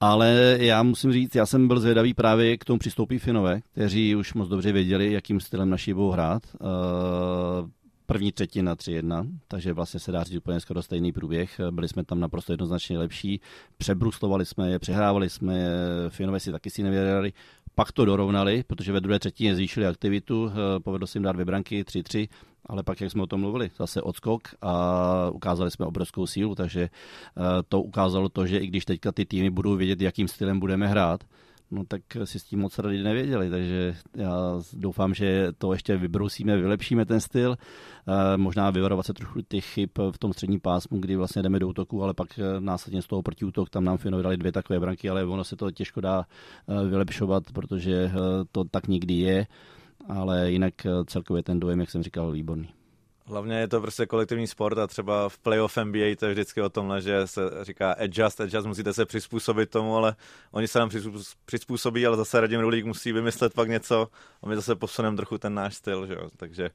[0.00, 4.34] Ale já musím říct, já jsem byl zvědavý právě k tomu přistoupí Finové, kteří už
[4.34, 6.42] moc dobře věděli, jakým stylem naši budou hrát.
[6.54, 7.68] Eh,
[8.06, 11.60] první třetina 3-1, takže vlastně se dá říct úplně skoro stejný průběh.
[11.70, 13.40] Byli jsme tam naprosto jednoznačně lepší,
[13.78, 15.70] přebruslovali jsme je, přehrávali jsme je,
[16.08, 17.32] Finové si taky si nevěděli,
[17.74, 21.44] pak to dorovnali, protože ve druhé třetině zvýšili aktivitu, eh, povedlo se jim dát dvě
[21.44, 22.28] branky, 3-3,
[22.66, 26.82] ale pak, jak jsme o tom mluvili, zase odskok a ukázali jsme obrovskou sílu, takže
[26.82, 30.88] eh, to ukázalo to, že i když teďka ty týmy budou vědět, jakým stylem budeme
[30.88, 31.24] hrát,
[31.70, 34.32] no tak si s tím moc rady nevěděli, takže já
[34.72, 39.90] doufám, že to ještě vybrousíme, vylepšíme ten styl, eh, možná vyvarovat se trochu těch chyb
[40.10, 43.22] v tom středním pásmu, kdy vlastně jdeme do útoku, ale pak eh, následně z toho
[43.22, 46.24] protiútok, tam nám Finové dali dvě takové branky, ale ono se to těžko dá
[46.88, 48.10] vylepšovat, protože
[48.52, 49.46] to tak nikdy je
[50.08, 52.68] ale jinak eh, celkově ten dojem, jak jsem říkal, výborný.
[53.26, 56.68] Hlavně je to prostě kolektivní sport a třeba v playoff NBA to je vždycky o
[56.68, 60.16] tomhle, že se říká adjust, adjust, musíte se přizpůsobit tomu, ale
[60.50, 60.90] oni se nám
[61.44, 64.08] přizpůsobí, ale zase Radim Rulík musí vymyslet pak něco
[64.42, 66.28] a my zase posuneme trochu ten náš styl, že jo?
[66.36, 66.70] takže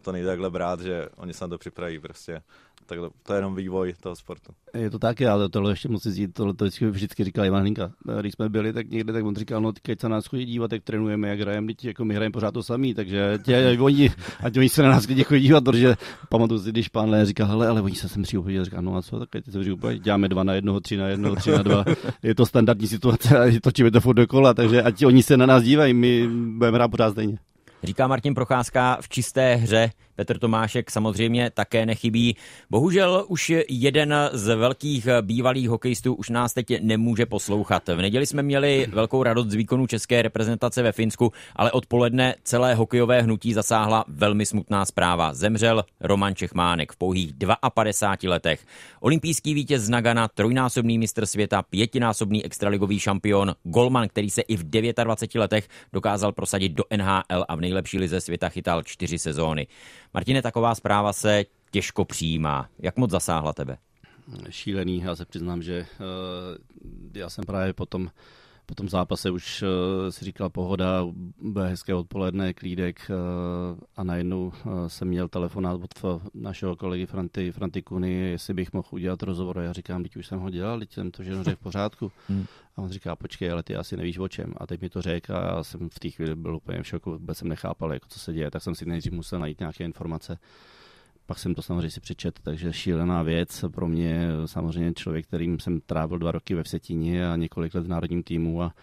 [0.00, 2.42] to nejde takhle brát, že oni se na to připraví prostě
[2.86, 4.52] tak to, to je jenom vývoj toho sportu.
[4.74, 7.92] Je to tak, já tohle ještě musím říct, tohle to vždycky, vždycky říkal Ivan Hlinka.
[8.20, 10.82] Když jsme byli tak někde, tak on říkal, no teď se nás chodí dívat, jak
[10.82, 14.68] trénujeme, jak hrajeme, teď jako my hrajeme pořád to samý, takže tě, oni, ať oni
[14.68, 15.96] se na nás chodí dívat, protože
[16.28, 19.02] pamatuju si, když pán Lé říkal, hele, ale oni se sem podívat, říkal, no a
[19.02, 21.84] co, tak teď se přijou děláme dva na jednoho, tři na jednoho, tři na dva.
[22.22, 25.94] Je to standardní situace točíme to furt dokola, takže ať oni se na nás dívají,
[25.94, 27.38] my budeme hrát pořád stejně.
[27.82, 29.90] Říká Martin Procházka v čisté hře
[30.22, 32.36] Petr Tomášek samozřejmě také nechybí.
[32.70, 37.88] Bohužel už jeden z velkých bývalých hokejistů už nás teď nemůže poslouchat.
[37.88, 42.74] V neděli jsme měli velkou radost z výkonu české reprezentace ve Finsku, ale odpoledne celé
[42.74, 45.34] hokejové hnutí zasáhla velmi smutná zpráva.
[45.34, 47.32] Zemřel Roman Čechmánek v pouhých
[47.74, 48.66] 52 letech.
[49.00, 54.64] Olympijský vítěz z Nagana, trojnásobný mistr světa, pětinásobný extraligový šampion, golman, který se i v
[54.64, 59.66] 29 letech dokázal prosadit do NHL a v nejlepší lize světa chytal čtyři sezóny.
[60.14, 62.68] Martine, taková zpráva se těžko přijímá.
[62.78, 63.78] Jak moc zasáhla tebe?
[64.50, 66.56] Šílený, já se přiznám, že uh,
[67.14, 68.10] já jsem právě potom
[68.66, 69.68] po tom zápase už uh,
[70.10, 71.06] si říkal pohoda,
[71.40, 77.52] bude hezké odpoledne, klídek uh, a najednou uh, jsem měl telefonát od našeho kolegy Franty,
[77.52, 79.58] Franty Kuny, jestli bych mohl udělat rozhovor.
[79.58, 82.12] A já říkám, teď už jsem ho dělal, teď jsem to všechno řekl v pořádku.
[82.28, 82.44] Hmm.
[82.76, 84.54] A on říká, počkej, ale ty asi nevíš o čem.
[84.56, 87.10] A teď mi to řekl a já jsem v té chvíli byl úplně v šoku,
[87.10, 90.38] vůbec jsem nechápal, jako co se děje, tak jsem si nejdřív musel najít nějaké informace.
[91.26, 93.64] Pak jsem to samozřejmě si přečet, takže šílená věc.
[93.74, 97.88] Pro mě samozřejmě člověk, kterým jsem trávil dva roky ve Vsetíně a několik let v
[97.88, 98.74] národním týmu a,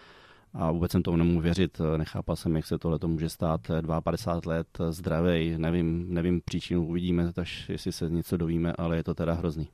[0.54, 1.80] a vůbec jsem tomu nemohu věřit.
[1.96, 3.60] Nechápal jsem, jak se tohle to může stát.
[4.04, 9.14] 52 let, zdravý, nevím, nevím příčinu, uvidíme, až jestli se něco dovíme, ale je to
[9.14, 9.68] teda hrozný.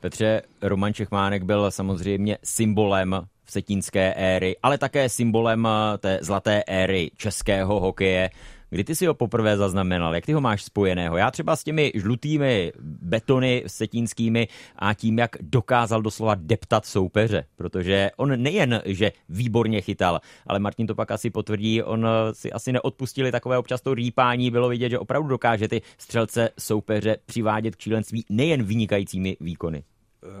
[0.00, 7.80] Petře, Roman Čechmánek byl samozřejmě symbolem vsetínské éry, ale také symbolem té zlaté éry českého
[7.80, 8.30] hokeje.
[8.72, 10.14] Kdy ty si ho poprvé zaznamenal?
[10.14, 11.16] Jak ty ho máš spojeného?
[11.16, 18.10] Já třeba s těmi žlutými betony setínskými a tím, jak dokázal doslova deptat soupeře, protože
[18.16, 23.32] on nejen, že výborně chytal, ale Martin to pak asi potvrdí, on si asi neodpustili
[23.32, 28.24] takové občas to rýpání, bylo vidět, že opravdu dokáže ty střelce soupeře přivádět k čílenství
[28.30, 29.82] nejen vynikajícími výkony.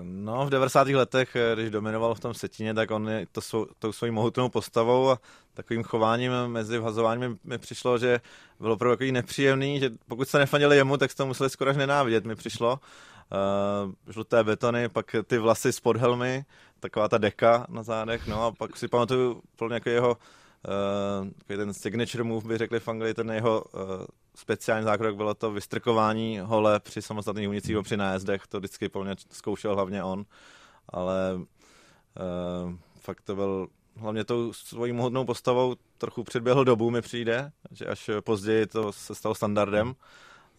[0.02, 0.88] No, v 90.
[0.88, 5.10] letech, když dominoval v tom setině, tak on je to svou, tou svojí mohutnou postavou
[5.10, 5.18] a
[5.54, 8.20] takovým chováním mezi vhazováním mi přišlo, že
[8.60, 12.24] bylo opravdu takový nepříjemný, že pokud se nefandili jemu, tak to museli skoro až nenávidět,
[12.24, 12.80] mi přišlo.
[13.32, 16.44] Uh, žluté betony, pak ty vlasy spod helmy,
[16.80, 20.16] taková ta deka na zádech, no a pak si pamatuju plně jako jeho
[21.48, 23.80] uh, ten signature move, by řekli v Anglii, ten jeho uh,
[24.36, 29.14] speciální zákrok bylo to vystrkování hole při samostatných unicích nebo při nájezdech, to vždycky plně
[29.30, 30.24] zkoušel hlavně on,
[30.88, 37.52] ale uh, fakt to byl hlavně tou svojí mohutnou postavou trochu předběhl dobu, mi přijde,
[37.70, 39.94] že až později to se stalo standardem,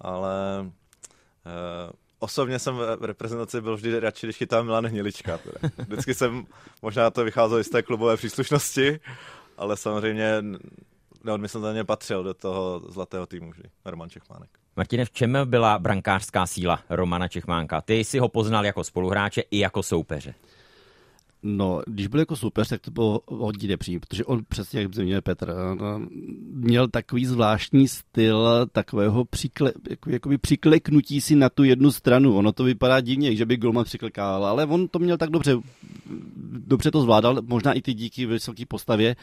[0.01, 0.71] ale uh,
[2.19, 5.37] osobně jsem v reprezentaci byl vždy radši, když chytám Milan Hnilička.
[5.37, 5.73] Teda.
[5.77, 6.45] Vždycky jsem,
[6.81, 8.99] možná to vycházelo z té klubové příslušnosti,
[9.57, 10.43] ale samozřejmě
[11.23, 14.49] neodmyslitelně patřil do toho zlatého týmu vždy, Roman Čechmánek.
[14.75, 17.81] Martine, v čem byla brankářská síla Romana Čechmánka?
[17.81, 20.33] Ty jsi ho poznal jako spoluhráče i jako soupeře.
[21.45, 25.21] No, když byl jako super, tak to bylo hodně nepříjemné, protože on přesně, jak zmínil
[25.21, 25.55] Petr,
[26.51, 32.37] měl takový zvláštní styl takového přikle, jako, jakoby přikleknutí si na tu jednu stranu.
[32.37, 35.57] Ono to vypadá divně, že by Golman přiklekával, ale on to měl tak dobře,
[36.57, 39.15] dobře to zvládal, možná i ty díky vysoké postavě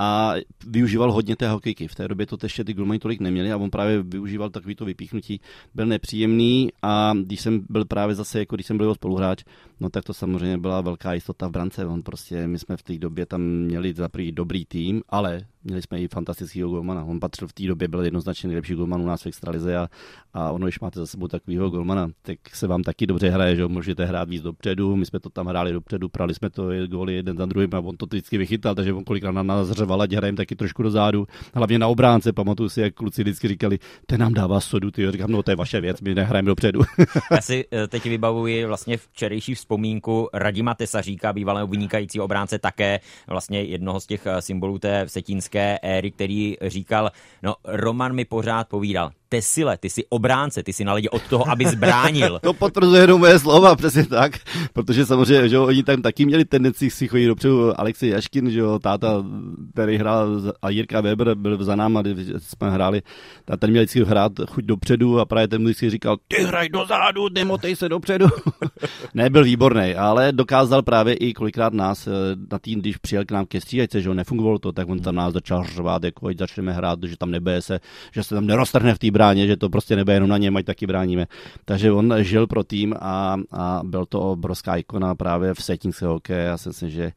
[0.00, 0.34] a
[0.66, 1.88] využíval hodně té hokejky.
[1.88, 4.84] V té době to ještě ty golmani tolik neměli a on právě využíval takový to
[4.84, 5.40] vypíchnutí.
[5.74, 9.44] Byl nepříjemný a když jsem byl právě zase, jako když jsem byl jeho spoluhráč,
[9.80, 11.86] no tak to samozřejmě byla velká jistota v brance.
[11.86, 16.00] On prostě, my jsme v té době tam měli za dobrý tým, ale Měli jsme
[16.00, 17.04] i fantastického golmana.
[17.04, 19.88] On patřil v té době, byl jednoznačně nejlepší golman u nás v extralize a,
[20.34, 23.66] a ono, když máte za sebou takového golmana, tak se vám taky dobře hraje, že
[23.66, 24.96] můžete hrát víc dopředu.
[24.96, 27.96] My jsme to tam hráli dopředu, prali jsme to góly jeden za druhým a on
[27.96, 31.26] to vždycky vychytal, takže on kolikrát na nás řeval, ať hrajeme taky trošku dozadu.
[31.54, 35.30] Hlavně na obránce, pamatuju si, jak kluci vždycky říkali, ten nám dává sodu, ty říkám,
[35.30, 36.80] no to je vaše věc, my nehrajeme dopředu.
[37.30, 43.62] Já si eh, teď vybavuji vlastně včerejší vzpomínku Radima Tesaříka, bývalého vynikajícího obránce, také vlastně
[43.62, 47.10] jednoho z těch eh, symbolů té setínské éry, který říkal,
[47.42, 51.50] no Roman mi pořád povídal, tesile, ty jsi obránce, ty jsi na ledě od toho,
[51.50, 52.38] aby zbránil.
[52.42, 54.32] to potvrzuje jenom moje slova, přesně tak,
[54.72, 57.80] protože samozřejmě, že oni tam taky měli tendenci si chodit dopředu.
[57.80, 59.24] Alexej Jaškin, že jo, táta,
[59.72, 63.02] který hrál a Jirka Weber byl za náma, když jsme hráli,
[63.48, 67.28] a ten měl vždycky hrát chuť dopředu a právě ten vždycky říkal, ty hraj dozadu,
[67.28, 68.26] demotej se dopředu.
[69.14, 72.10] Nebyl výborný, ale dokázal právě i kolikrát nás eh,
[72.52, 75.14] na tým, když přijel k nám ke stříhačce, že ho nefungovalo to, tak on tam
[75.14, 77.80] nás začal řvát, jako ať začneme hrát, že tam nebude se,
[78.12, 80.64] že se tam neroztrhne v té bráně, že to prostě nebude jenom na něm, ať
[80.64, 81.26] taky bráníme.
[81.64, 86.40] Takže on žil pro tým a, a byl to obrovská ikona právě v settingse hokeje.
[86.40, 87.12] Já si myslím, že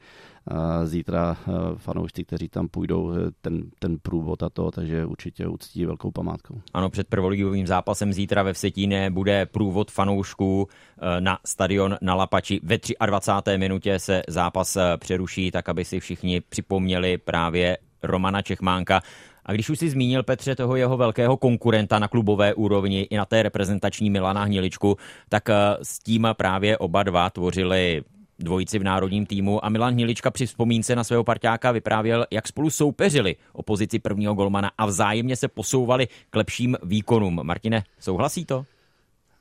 [0.83, 1.37] zítra
[1.77, 6.61] fanoušci, kteří tam půjdou, e, ten, ten průvod a to, takže určitě uctí velkou památkou.
[6.73, 12.59] Ano, před prvoligovým zápasem zítra ve Vsetíně bude průvod fanoušků e, na stadion na Lapači.
[12.63, 13.57] Ve 23.
[13.57, 19.01] minutě se zápas e, přeruší, tak aby si všichni připomněli právě Romana Čechmánka.
[19.45, 23.25] A když už si zmínil, Petře, toho jeho velkého konkurenta na klubové úrovni i na
[23.25, 24.97] té reprezentační Milana Hniličku,
[25.29, 25.53] tak eh,
[25.83, 28.03] s tím právě oba dva tvořili
[28.39, 32.69] dvojici v národním týmu a Milan Hnilička při vzpomínce na svého parťáka vyprávěl, jak spolu
[32.69, 37.39] soupeřili o pozici prvního golmana a vzájemně se posouvali k lepším výkonům.
[37.43, 38.65] Martine, souhlasí to?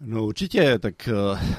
[0.05, 1.09] No určitě, tak...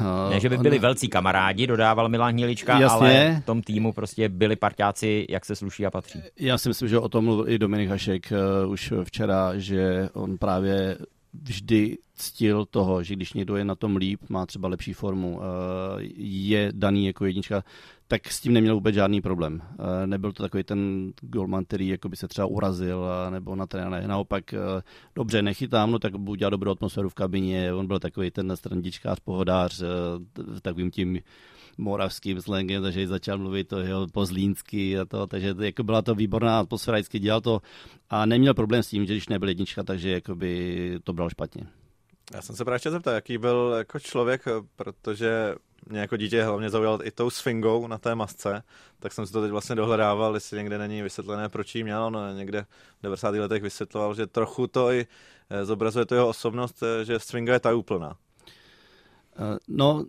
[0.02, 0.82] Uh, ne, že by byli on...
[0.82, 2.98] velcí kamarádi, dodával Milan Hnělička, Jasně.
[2.98, 6.22] ale v tom týmu prostě byli parťáci, jak se sluší a patří.
[6.40, 8.34] Já si myslím, že o tom mluvil i Dominik Hašek
[8.66, 10.98] uh, už včera, že on právě
[11.41, 15.39] vždy ctil toho, že když někdo je na tom líp, má třeba lepší formu,
[16.17, 17.63] je daný jako jednička,
[18.08, 19.62] tak s tím neměl vůbec žádný problém.
[20.06, 24.08] Nebyl to takový ten golman, který jako by se třeba urazil nebo na tréne.
[24.08, 24.54] Naopak,
[25.15, 27.74] dobře, nechytám, no tak budu dělat dobrou atmosféru v kabině.
[27.74, 29.84] On byl takový ten strandičkář, pohodář,
[30.62, 31.19] takovým tím
[31.78, 36.60] moravským slangem, takže začal mluvit to jeho pozlínsky a to, takže jako byla to výborná
[36.60, 37.62] atmosféra, vždycky dělal to
[38.10, 41.68] a neměl problém s tím, že když nebyl jednička, takže jakoby to bylo špatně.
[42.34, 45.56] Já jsem se právě chtěl zeptat, jaký byl jako člověk, protože
[45.90, 48.64] mě jako dítě hlavně zaujal i tou swingou na té masce,
[49.00, 52.04] tak jsem si to teď vlastně dohledával, jestli někde není vysvětlené, proč jí měl.
[52.04, 52.66] On někde
[53.00, 53.36] v 90.
[53.36, 55.08] letech vysvětloval, že trochu to i
[55.50, 58.18] eh, zobrazuje to jeho osobnost, eh, že swinga je ta úplná.
[59.36, 60.06] Eh, no,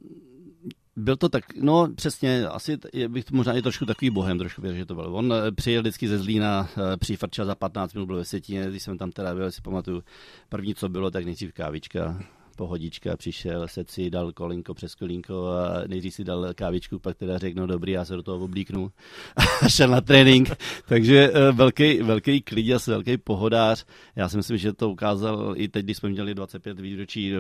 [0.97, 2.79] byl to tak, no přesně, asi
[3.09, 5.17] bych to možná i trošku takový bohem, trošku věřil, že to byl.
[5.17, 8.83] On eh, přijel vždycky ze Zlína, eh, přífrčil za 15 minut byl ve Světíně, když
[8.83, 10.03] jsem tam teda byl, si pamatuju,
[10.49, 12.23] první co bylo, tak nejdřív kávička,
[12.55, 17.39] pohodička, přišel, se si dal kolinko přes kolínko a nejdřív si dal kávičku, pak teda
[17.39, 18.91] řekl, no dobrý, já se do toho oblíknu
[19.63, 20.51] a šel na trénink.
[20.89, 23.85] Takže eh, velký, velký kliděs, velký pohodář.
[24.17, 27.39] Já si myslím, že to ukázal i teď, když jsme měli 25 výročí eh,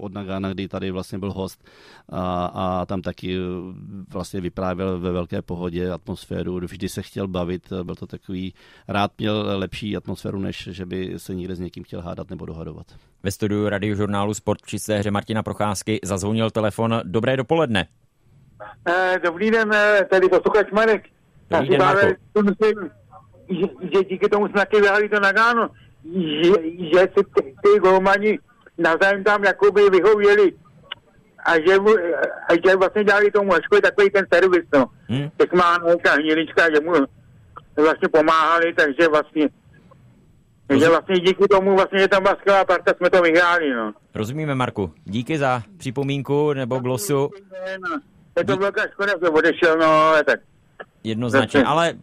[0.00, 1.64] od Nagana, kdy tady vlastně byl host
[2.08, 3.40] a, a tam taky eh,
[4.12, 8.54] vlastně vyprávěl ve velké pohodě atmosféru, vždy se chtěl bavit, byl to takový,
[8.88, 12.86] rád měl lepší atmosféru, než že by se někde s někým chtěl hádat nebo dohadovat.
[13.22, 17.00] Ve studiu radiožurnálu Sport v čisté hře Martina Procházky zazvonil telefon.
[17.04, 17.86] Dobré dopoledne.
[18.88, 21.02] Eh, dobrý den, eh, tady posluchač Marek.
[21.50, 22.42] Dobrý den, Marko.
[22.42, 22.90] myslím,
[23.50, 25.68] že, že díky tomu jsme taky vyhali to Nagano,
[26.42, 26.52] že,
[26.92, 28.38] že si ty, ty golmani
[28.78, 30.52] navzájem tam jakoby vyhověli
[31.44, 31.90] a že, mu,
[32.48, 34.86] a že vlastně dělali tomu Leškovi takový ten servis, no.
[35.08, 35.28] Hmm.
[35.36, 36.92] Tak má nějaká hnilička, že mu
[37.76, 39.48] vlastně pomáhali, takže vlastně
[40.68, 43.92] takže vlastně díky tomu, vlastně, že tam byla skvělá parta, jsme to vyhráli, no.
[44.14, 44.92] Rozumíme, Marku.
[45.04, 47.30] Díky za připomínku nebo glosu.
[48.38, 50.40] Je to velká škoda, že odešel, no, ale tak.
[51.04, 51.94] Jednoznačně, ale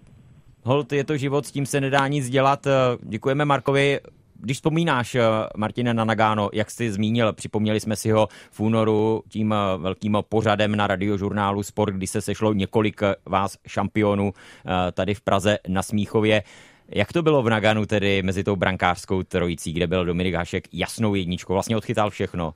[0.63, 2.67] hold, je to život, s tím se nedá nic dělat.
[3.01, 3.99] Děkujeme Markovi.
[4.39, 5.17] Když vzpomínáš,
[5.57, 10.75] Martine, na Nagano, jak jsi zmínil, připomněli jsme si ho v únoru tím velkým pořadem
[10.75, 16.43] na radiožurnálu Sport, kdy se sešlo několik vás šampionů eh, tady v Praze na Smíchově.
[16.89, 21.15] Jak to bylo v Naganu tedy mezi tou brankářskou trojicí, kde byl Dominik Hašek jasnou
[21.15, 22.53] jedničkou, vlastně odchytal všechno?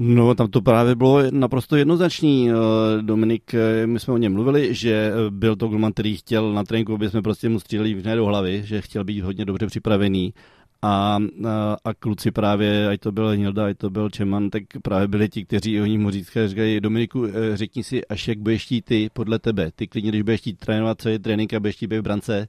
[0.00, 2.50] No, tam to právě bylo naprosto jednoznačný.
[2.50, 6.52] Eh, Dominik, eh, my jsme o něm mluvili, že eh, byl to golman, který chtěl
[6.52, 9.66] na tréninku, aby jsme prostě mu stříleli v do hlavy, že chtěl být hodně dobře
[9.66, 10.34] připravený.
[10.82, 15.08] A, a, a kluci právě, ať to byl Hilda, ať to byl Čeman, tak právě
[15.08, 19.10] byli ti, kteří o ní mu říkají, říkají, Dominiku, řekni si, až jak budeš ty
[19.12, 19.70] podle tebe.
[19.76, 22.48] Ty klidně, když budeš chtít trénovat celý trénink a budeš chtít být v brance,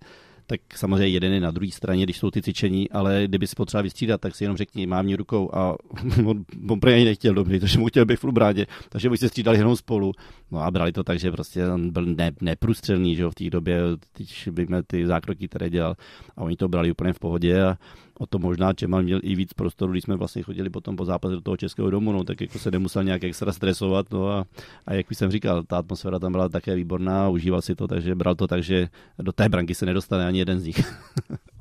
[0.49, 3.81] tak samozřejmě jeden je na druhé straně, když jsou ty cvičení, ale kdyby si potřeba
[3.81, 5.75] vystřídat, tak si jenom řekni, mám mě rukou a
[6.25, 9.29] on, on prý ani nechtěl dobrý, takže mu chtěl být v ubrádě, takže by se
[9.29, 10.11] střídali jenom spolu.
[10.51, 13.49] No a brali to tak, že prostě on byl ne, neprůstřelný, že jo, v té
[13.49, 13.81] době,
[14.17, 14.49] když
[14.87, 15.95] ty zákroky, které dělal
[16.37, 17.77] a oni to brali úplně v pohodě a
[18.19, 21.35] o to možná Čemal měl i víc prostoru, když jsme vlastně chodili potom po zápase
[21.35, 24.45] do toho českého domu, no, tak jako se nemusel nějak extra stresovat, no a,
[24.87, 28.15] a jak už jsem říkal, ta atmosféra tam byla také výborná, užíval si to, takže
[28.15, 28.87] bral to tak, že
[29.19, 30.79] do té branky se nedostane ani jeden z nich.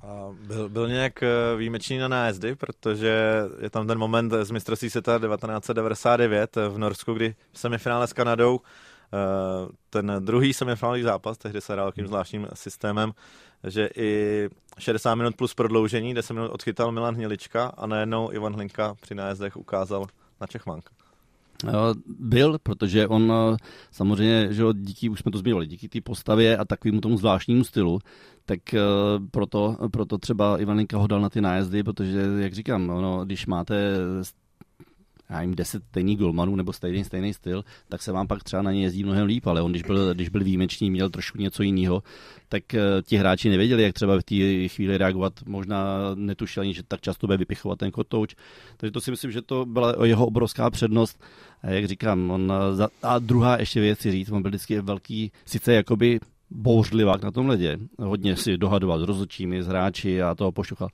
[0.02, 4.90] A byl, byl nějak eh, výjimečný na nájezdy, protože je tam ten moment z mistrovství
[4.90, 11.60] světa 1999 v Norsku, kdy v semifinále s Kanadou eh, ten druhý semifinálový zápas, tehdy
[11.60, 13.12] se hrál takým zvláštním systémem,
[13.64, 18.94] že i 60 minut plus prodloužení, 10 minut odchytal Milan Hnilička a najednou Ivan Hlinka
[19.00, 20.06] při nájezdech ukázal
[20.40, 20.90] na Čechmanka.
[22.18, 23.32] Byl, protože on
[23.90, 27.98] samozřejmě, že díky, už jsme to zmínili, díky té postavě a takovému tomu zvláštnímu stylu,
[28.46, 28.80] tak eh,
[29.30, 33.96] proto, proto třeba Ivaninka ho dal na ty nájezdy, protože, jak říkám, ono, když máte
[35.30, 38.72] já jim deset stejných golmanů nebo stejný, stejný styl, tak se vám pak třeba na
[38.72, 42.02] ně jezdí mnohem líp, ale on, když byl, když byl výjimečný, měl trošku něco jiného,
[42.48, 45.32] tak uh, ti hráči nevěděli, jak třeba v té chvíli reagovat.
[45.46, 48.34] Možná netušili, že tak často bude vypichovat ten kotouč.
[48.76, 51.24] Takže to si myslím, že to byla jeho obrovská přednost.
[51.62, 55.32] A jak říkám, on, za, a druhá ještě věc si říct, on byl vždycky velký,
[55.44, 60.52] sice jakoby bouřlivák na tom ledě, hodně si dohadoval s rozhodčími, s hráči a toho
[60.52, 60.88] pošuchal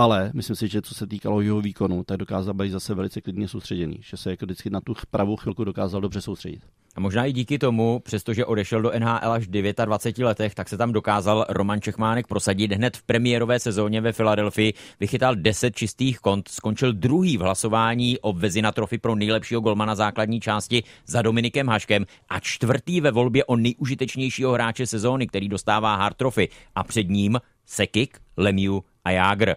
[0.00, 3.48] ale myslím si, že co se týkalo jeho výkonu, tak dokázal být zase velice klidně
[3.48, 6.62] soustředěný, že se jako vždycky na tu pravou chvilku dokázal dobře soustředit.
[6.96, 10.76] A možná i díky tomu, přestože odešel do NHL až v 29 letech, tak se
[10.76, 12.72] tam dokázal Roman Čechmánek prosadit.
[12.72, 18.32] Hned v premiérové sezóně ve Filadelfii vychytal 10 čistých kont, skončil druhý v hlasování o
[18.32, 23.56] Vezina trofy pro nejlepšího golmana základní části za Dominikem Haškem a čtvrtý ve volbě o
[23.56, 29.54] nejužitečnějšího hráče sezóny, který dostává Hard Trophy a před ním Sekik, Lemieux a Jágr.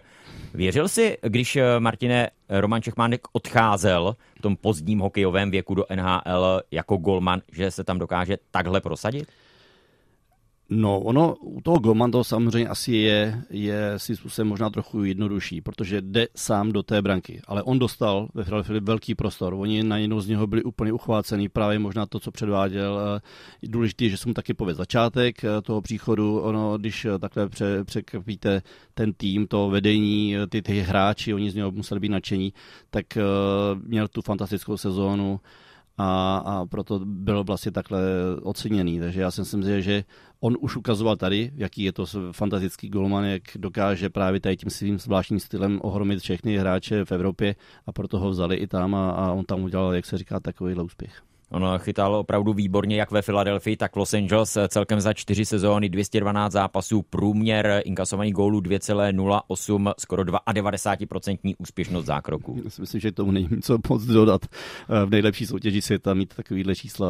[0.54, 6.60] Věřil jsi, když eh, Martine Roman Čechmánek odcházel v tom pozdním hokejovém věku do NHL
[6.70, 9.28] jako golman, že se tam dokáže takhle prosadit?
[10.70, 15.60] No, ono u toho Goman to samozřejmě asi je, je si způsobem možná trochu jednodušší,
[15.60, 19.96] protože jde sám do té branky, ale on dostal ve Philadelphia velký prostor, oni na
[19.96, 23.20] jednou z něho byli úplně uchvácený, právě možná to, co předváděl.
[23.62, 27.84] Je důležité, že jsem taky pověděl začátek eh, toho příchodu, ono, když eh, takhle pře,
[27.84, 28.62] překvapíte
[28.94, 32.52] ten tým, to vedení, eh, ty, ty hráči, oni z něho museli být nadšení,
[32.90, 35.40] tak uh, měl tu fantastickou sezónu,
[35.98, 38.00] a, a proto byl vlastně takhle
[38.42, 39.00] oceněný.
[39.00, 40.04] Takže já si myslím, že
[40.40, 44.98] on už ukazoval tady, jaký je to fantastický golman, jak dokáže právě tady tím svým
[44.98, 47.54] zvláštním stylem ohromit všechny hráče v Evropě
[47.86, 50.84] a proto ho vzali i tam a, a on tam udělal, jak se říká, takovýhle
[50.84, 51.33] úspěch.
[51.50, 54.58] On chytal opravdu výborně jak ve Filadelfii, tak v Los Angeles.
[54.68, 62.60] Celkem za čtyři sezóny 212 zápasů, průměr inkasovaných gólů 2,08, skoro 92% úspěšnost zákroku.
[62.64, 64.46] Já si myslím, že tomu není co moc dodat.
[65.06, 67.08] V nejlepší soutěži světa mít takovýhle čísla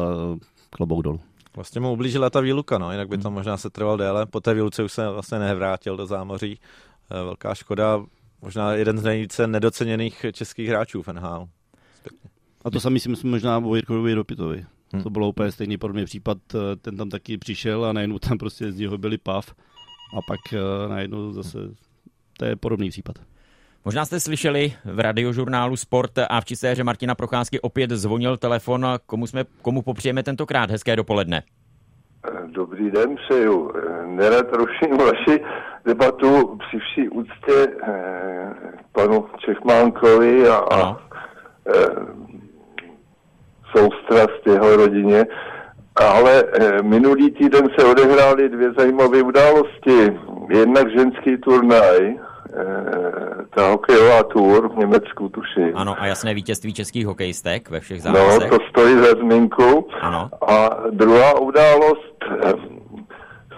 [0.69, 1.19] klobouk dolů.
[1.55, 4.25] Vlastně mu ublížila ta výluka, no, jinak by to možná se trval déle.
[4.25, 6.59] Po té výluce už se vlastně nevrátil do zámoří.
[7.11, 8.05] Eh, velká škoda,
[8.41, 11.47] možná jeden z nejvíce nedoceněných českých hráčů v NHL.
[12.65, 14.65] A to sami si myslím možná o Jirkovi Ropitovi.
[14.93, 15.03] Hmm.
[15.03, 18.71] To bylo úplně stejný podobný případ, eh, ten tam taky přišel a najednou tam prostě
[18.71, 19.53] z něho byli pav
[20.17, 21.57] a pak eh, najednou zase,
[22.37, 23.15] to je podobný případ.
[23.85, 28.85] Možná jste slyšeli v radiožurnálu Sport a v čisté Martina Procházky opět zvonil telefon.
[29.05, 30.71] Komu, jsme, komu popřejeme tentokrát?
[30.71, 31.43] Hezké dopoledne.
[32.45, 33.71] Dobrý den, přeju.
[34.05, 35.43] Nerad ruším vaši
[35.85, 38.53] debatu při vší úctě eh,
[38.91, 41.05] panu Čechmánkovi a, a
[43.77, 45.25] soustrast jeho rodině,
[45.95, 50.19] ale eh, minulý týden se odehrály dvě zajímavé události.
[50.49, 52.15] Jednak ženský turnaj,
[52.57, 55.71] Eh, ta hokejová tour v Německu, tuším.
[55.75, 58.51] Ano, a jasné vítězství českých hokejistek ve všech zápasech.
[58.51, 59.87] No, to stojí za zmínku.
[60.01, 60.29] Ano.
[60.47, 62.53] A druhá událost, eh,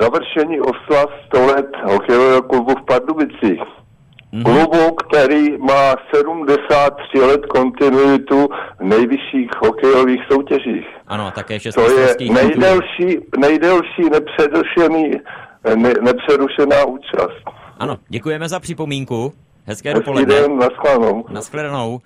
[0.01, 3.61] završení oslav 100 let hokejového klubu v Pardubicích.
[4.33, 4.43] Mm-hmm.
[4.43, 8.49] Klubu, který má 73 let kontinuitu
[8.79, 10.85] v nejvyšších hokejových soutěžích.
[11.07, 15.11] Ano, také To je nejdelší, nejdelší nepřerušený,
[15.75, 17.43] ne, nepřerušená účast.
[17.77, 19.33] Ano, děkujeme za připomínku.
[19.65, 20.35] Hezké Hezký dopoledne.
[20.35, 21.25] Den, naschledanou.
[21.29, 21.93] Naschledanou.
[21.93, 21.99] Uh,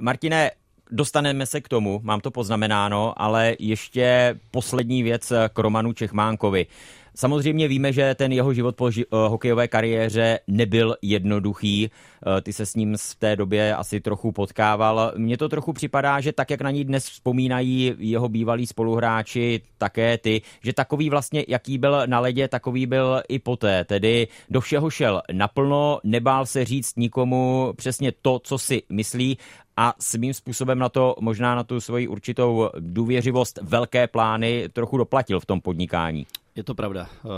[0.00, 0.50] Martine,
[0.90, 6.66] dostaneme se k tomu, mám to poznamenáno, ale ještě poslední věc k Romanu Čechmánkovi.
[7.14, 11.90] Samozřejmě víme, že ten jeho život po ži- eh, hokejové kariéře nebyl jednoduchý.
[11.90, 15.12] Eh, ty se s ním v té době asi trochu potkával.
[15.16, 20.18] Mně to trochu připadá, že tak, jak na ní dnes vzpomínají jeho bývalí spoluhráči, také
[20.18, 23.84] ty, že takový vlastně, jaký byl na ledě, takový byl i poté.
[23.84, 29.38] Tedy do všeho šel naplno, nebál se říct nikomu přesně to, co si myslí
[29.76, 35.40] a svým způsobem na to, možná na tu svoji určitou důvěřivost, velké plány trochu doplatil
[35.40, 36.26] v tom podnikání.
[36.56, 37.08] Je to pravda.
[37.24, 37.30] Uh,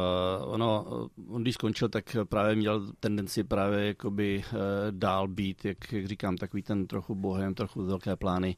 [0.54, 0.86] ono,
[1.28, 4.58] on když skončil, tak právě měl tendenci právě jakoby uh,
[4.90, 8.56] dál být, jak, jak říkám, takový ten trochu bohem, trochu velké plány.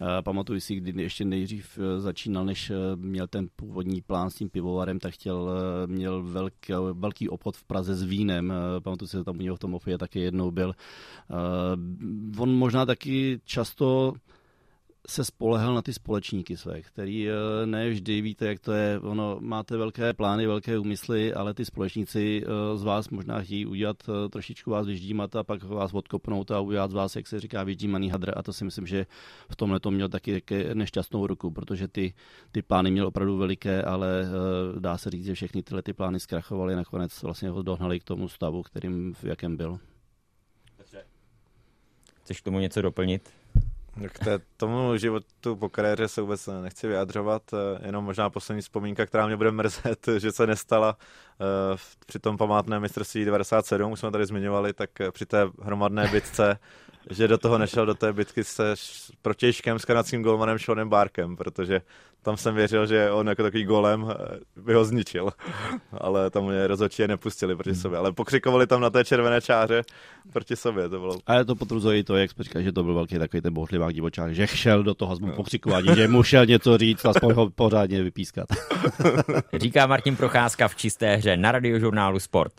[0.00, 4.98] Uh, pamatuju si, kdy ještě nejdřív začínal, než měl ten původní plán s tím pivovarem,
[4.98, 5.50] tak chtěl,
[5.86, 8.50] měl velký, velký obchod v Praze s vínem.
[8.50, 10.74] Uh, pamatuju si, že tam u něho v tom ofie taky jednou byl.
[11.30, 14.14] Uh, on možná taky často
[15.08, 17.32] se spolehal na ty společníky své, který eh,
[17.66, 19.00] ne vždy víte, jak to je.
[19.00, 23.96] Ono, máte velké plány, velké úmysly, ale ty společníci eh, z vás možná chtějí udělat
[24.08, 27.64] eh, trošičku vás vyždímat a pak vás odkopnout a udělat z vás, jak se říká,
[27.64, 28.32] vyždímaný hadr.
[28.36, 29.06] A to si myslím, že
[29.50, 30.42] v tomhle to měl taky,
[30.74, 32.14] nešťastnou ruku, protože ty,
[32.52, 34.26] ty plány měl opravdu veliké, ale
[34.78, 38.28] dá se říct, že všechny tyhle ty plány zkrachovaly, nakonec vlastně ho dohnali k tomu
[38.28, 39.78] stavu, kterým v jakém byl.
[42.22, 43.43] Chceš k tomu něco doplnit?
[44.08, 49.06] K té, tomu životu po kariéře se vůbec nechci vyjadřovat, eh, jenom možná poslední vzpomínka,
[49.06, 50.96] která mě bude mrzet, že se nestala
[52.06, 56.58] při tom památném mistrovství 97, už jsme tady zmiňovali, tak eh, při té hromadné bitce,
[57.10, 58.74] že do toho nešel do té bitky se
[59.22, 61.80] protějškem s kanadským golmanem Seanem Barkem, protože
[62.24, 65.30] tam jsem věřil, že on jako takový golem eh, by ho zničil.
[66.00, 67.98] Ale tam mě rozhodčí je nepustili proti sobě.
[67.98, 69.82] Ale pokřikovali tam na té červené čáře
[70.32, 70.88] proti sobě.
[70.88, 71.18] To bylo...
[71.26, 74.34] Ale to potvrzuje to, jak jsi říkal, že to byl velký takový ten bohlivák divočák,
[74.34, 75.32] že šel do toho no.
[75.32, 78.46] pokřikování, že mu šel něco říct, aspoň ho pořádně vypískat.
[79.54, 82.52] Říká Martin Procházka v čisté hře na radiožurnálu Sport.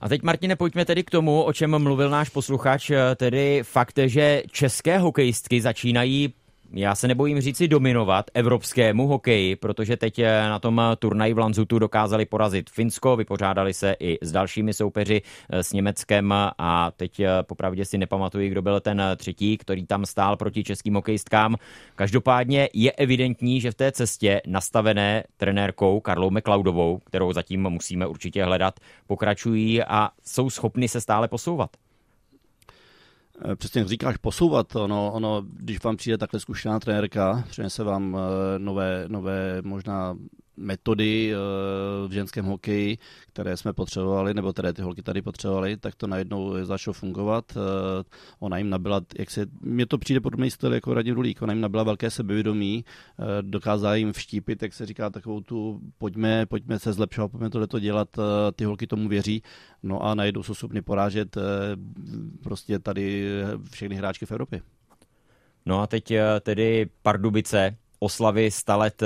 [0.00, 4.42] A teď, Martine, pojďme tedy k tomu, o čem mluvil náš posluchač, tedy fakt, že
[4.50, 6.34] české hokejistky začínají
[6.74, 11.78] já se nebojím říci dominovat evropskému hokeji, protože teď eh, na tom turnaji v Lanzutu
[11.78, 17.28] dokázali porazit Finsko, vypořádali se i s dalšími soupeři eh, s Německem a teď eh,
[17.42, 21.56] popravdě si nepamatuji, kdo byl ten třetí, který tam stál proti českým hokejistkám.
[21.94, 28.44] Každopádně je evidentní, že v té cestě nastavené trenérkou Karlou McLeodovou, kterou zatím musíme určitě
[28.44, 31.70] hledat, pokračují a jsou schopni se stále posouvat.
[33.40, 34.76] Eh, přesně jak říkáš, posouvat.
[34.76, 40.16] Ono, ono, když vám přijde takhle zkušená trenérka, přinese vám eh, nové, nové možná
[40.56, 41.36] metody eh,
[42.08, 42.98] v ženském hokeji,
[43.28, 47.44] které jsme potřebovali, nebo které ty holky tady potřebovaly, tak to najednou začalo fungovat.
[47.56, 48.04] Eh,
[48.38, 51.60] ona jim nabila, jak se, mně to přijde podobný styl jako Radim Rulík, ona jim
[51.60, 56.92] nabila velké sebevědomí, eh, dokázala jim vštípit, jak se říká, takovou tu pojďme, pojďme se
[56.92, 58.08] zlepšovat, pojďme tohle dělat,
[58.56, 59.42] ty holky tomu věří,
[59.82, 61.36] no a najednou jsou schopny porážet
[62.42, 63.32] prostě tady
[63.70, 64.60] všechny hráčky v Evropě.
[65.66, 69.02] No a teď tedy Pardubice, oslavy 100 let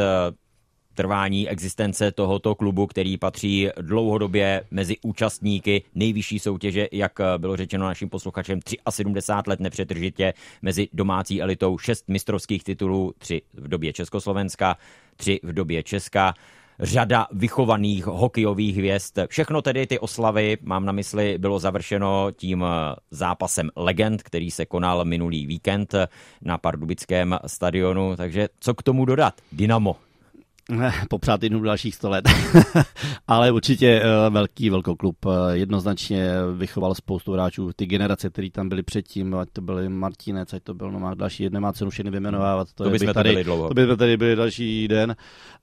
[0.97, 8.09] trvání existence tohoto klubu, který patří dlouhodobě mezi účastníky nejvyšší soutěže, jak bylo řečeno naším
[8.09, 14.76] posluchačem, 73 let nepřetržitě mezi domácí elitou, 6 mistrovských titulů, 3 v době Československa,
[15.16, 16.34] 3 v době Česka
[16.80, 19.18] řada vychovaných hokejových hvězd.
[19.28, 22.64] Všechno tedy ty oslavy, mám na mysli, bylo završeno tím
[23.11, 25.94] zápasem legend, který se konal minulý víkend
[26.42, 28.16] na Pardubickém stadionu.
[28.16, 29.34] Takže co k tomu dodat?
[29.53, 29.97] Dynamo.
[31.11, 32.29] popřát jednu dalších 100 let.
[33.29, 35.17] Ale určitě eh, velký velkoklub.
[35.27, 37.71] Eh, jednoznačně vychoval spoustu hráčů.
[37.77, 41.51] Ty generace, které tam byly předtím, ať to byly Martinec, ať to byl no, další,
[41.51, 42.69] nemá cenu všechny vyjmenovávat.
[42.75, 43.69] To, to by jsme tady, byli dlouho.
[43.69, 45.17] To by tady byli další den.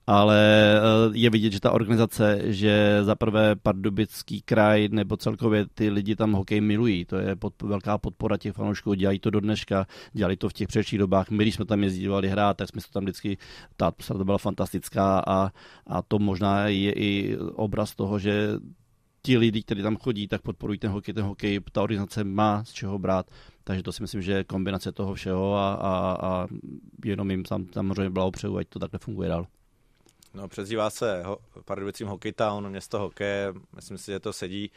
[0.08, 0.40] Ale
[0.78, 0.82] eh,
[1.14, 6.32] je vidět, že ta organizace, že za prvé pardubický kraj nebo celkově ty lidi tam
[6.32, 7.06] hokej milují.
[7.06, 8.94] To je pod, velká podpora těch fanoušků.
[8.94, 11.30] Dělají to do dneška, dělali to v těch předších dobách.
[11.30, 13.38] My, když jsme tam jezdívali hrát, tak jsme to tam vždycky,
[13.78, 15.52] ta atmosféra byla fantastická a,
[15.88, 18.50] a to možná je i obraz toho, že
[19.22, 22.72] ti lidi, kteří tam chodí, tak podporují ten hokej, ten hokej, ta organizace má z
[22.72, 23.26] čeho brát,
[23.64, 26.48] takže to si myslím, že je kombinace toho všeho a, a, a
[27.06, 29.48] jenom jim sam, samozřejmě blahopřeju, ať to takhle funguje dál.
[30.34, 34.72] No, přezdívá se ho, Pardubicím Hockey Town, město hokeje, myslím si, že to sedí.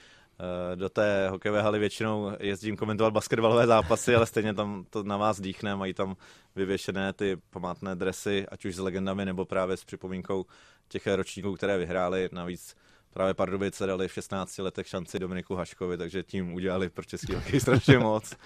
[0.72, 5.16] Eh, do té hokejové haly většinou jezdím komentovat basketbalové zápasy, ale stejně tam to na
[5.16, 6.16] vás dýchne, mají tam
[6.56, 10.46] vyvěšené ty památné dresy, ať už s legendami nebo právě s připomínkou
[10.88, 12.28] těch ročníků, které vyhráli.
[12.32, 12.76] Navíc
[13.16, 17.60] právě Pardubice dali v 16 letech šanci Dominiku Haškovi, takže tím udělali pro český hokej
[17.60, 18.36] strašně moc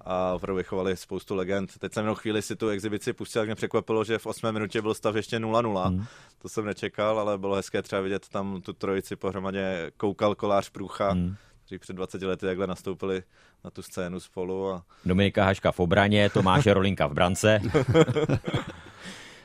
[0.00, 1.78] a opravdu vychovali spoustu legend.
[1.78, 4.82] Teď jsem jenom chvíli si tu exibici pustil, tak mě překvapilo, že v 8 minutě
[4.82, 5.86] byl stav ještě 0-0.
[5.86, 6.04] Hmm.
[6.38, 11.10] To jsem nečekal, ale bylo hezké třeba vidět tam tu trojici pohromadě koukal kolář Průcha,
[11.10, 13.22] hmm kteří před 20 lety takhle nastoupili
[13.64, 14.70] na tu scénu spolu.
[14.70, 14.82] A...
[15.04, 17.60] Dominika Haška v obraně, Tomáše Rolinka v brance.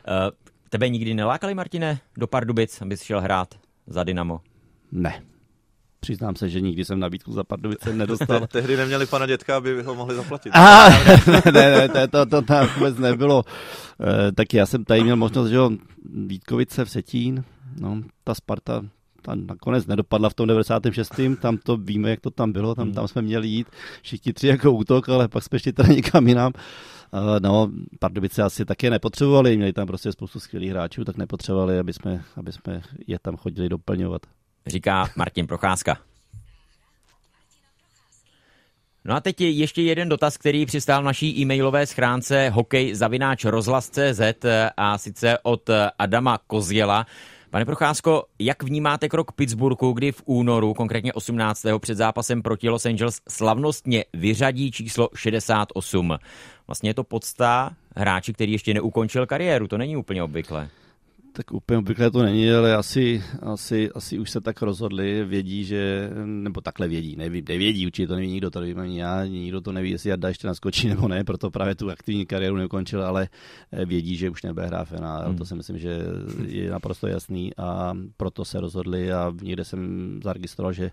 [0.08, 0.32] Eh,
[0.70, 3.56] tebe nikdy nelákali, Martine, do Pardubic, abys šel hrát
[3.88, 4.42] za Dynamo?
[4.92, 5.22] Ne.
[6.00, 8.48] Přiznám se, že nikdy jsem nabídku za Pardubice nedostal.
[8.52, 10.50] Tehdy neměli pana dětka, aby ho mohli zaplatit.
[10.50, 10.90] A,
[11.52, 13.44] ne, ne, to, to, to tam vůbec nebylo.
[14.28, 15.70] E, tak já jsem tady měl možnost, že jo,
[16.28, 17.44] Vítkovice v Setín,
[17.80, 18.82] no, ta Sparta
[19.22, 21.12] ta nakonec nedopadla v tom 96.
[21.42, 22.96] Tam to víme, jak to tam bylo, tam, hmm.
[22.96, 23.68] tam jsme měli jít
[24.02, 26.54] všichni tři jako útok, ale pak jsme šli teda někam jinam.
[27.14, 31.94] Uh, no, Pardubice asi také nepotřebovali, měli tam prostě spoustu skvělých hráčů, tak nepotřebovali, aby
[31.94, 34.22] jsme, aby jsme je tam chodili doplňovat.
[34.68, 35.98] Říká Martin Procházka.
[39.06, 44.46] No a teď je ještě jeden dotaz, který přistál naší e-mailové schránce hokej zavináč rozhlas.cz
[44.78, 47.06] a sice od Adama Kozjela.
[47.50, 51.66] Pane Procházko, jak vnímáte krok Pittsburghu, kdy v únoru, konkrétně 18.
[51.80, 56.18] před zápasem proti Los Angeles, slavnostně vyřadí číslo 68?
[56.68, 60.70] Vlastně je to podsta hráči, který ještě neukončil kariéru, to není úplně obvyklé.
[61.34, 66.10] Tak úplně obvyklé to není, ale asi, asi, asi už se tak rozhodli, vědí, že,
[66.26, 69.72] nebo takhle vědí, neví, nevědí, určitě to neví nikdo, to nevím ani já, nikdo to
[69.72, 73.30] neví, jestli Jarda ještě naskočí nebo ne, proto právě tu aktivní kariéru neukončil, ale
[73.72, 75.38] eh, vědí, že už nebude hrát hmm.
[75.38, 76.00] to si myslím, že
[76.48, 80.92] je naprosto jasný a proto se rozhodli a někde jsem zaregistroval, že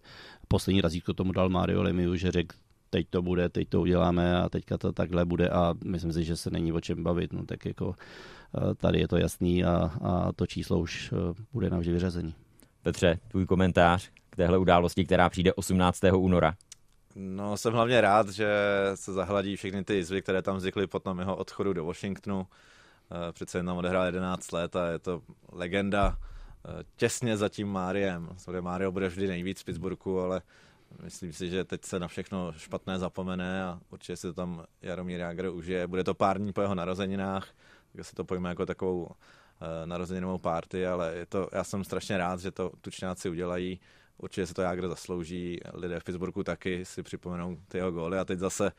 [0.49, 2.57] poslední razítko tomu dal Mario Lemiu, že řekl,
[2.91, 6.37] teď to bude, teď to uděláme a teďka to takhle bude a myslím si, že
[6.37, 7.95] se není o čem bavit, no tak jako
[8.77, 12.35] tady je to jasný a, a to číslo už eh, bude navždy vyřazení.
[12.83, 16.01] Petře, tvůj komentář k téhle události, která přijde 18.
[16.17, 16.55] února.
[17.15, 18.49] No, jsem hlavně rád, že
[18.95, 22.47] se zahladí všechny ty jizvy, které tam vznikly po tom jeho odchodu do Washingtonu.
[23.11, 25.23] Eh, přece jen tam odehrál 11 let a je to
[25.53, 26.17] legenda
[26.97, 28.29] těsně za tím Máriem.
[28.61, 30.43] Mário bude vždy nejvíc v Pittsburghu, ale
[31.03, 35.21] myslím si, že teď se na všechno špatné zapomene a určitě si to tam Jaromír
[35.21, 35.87] Jágr užije.
[35.87, 37.49] Bude to pár dní po jeho narozeninách
[37.99, 39.11] tak si to pojme jako takovou uh,
[39.85, 43.81] narozeninovou party, ale je to, já jsem strašně rád, že to tučňáci udělají.
[44.19, 48.25] Určitě se to Jágr zaslouží, lidé v Pittsburghu taky si připomenou ty jeho góly a
[48.25, 48.73] teď zase,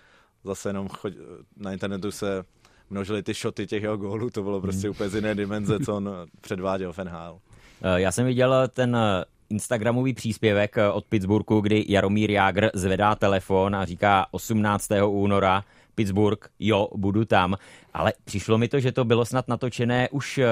[0.44, 1.14] zase jenom choď,
[1.58, 2.44] na internetu se
[2.90, 4.92] množili ty šoty těch jeho gólů, to bylo prostě hmm.
[4.92, 6.10] úplně z jiné dimenze, co on
[6.42, 7.40] předváděl v NHL.
[7.82, 13.76] Eh, já jsem viděl ten eh, Instagramový příspěvek od Pittsburghu, kdy Jaromír Jágr zvedá telefon
[13.76, 14.90] a říká 18.
[15.08, 15.64] února
[16.00, 17.56] Pittsburgh, jo, budu tam,
[17.93, 20.43] ale přišlo mi to, že to bylo snad natočené už uh,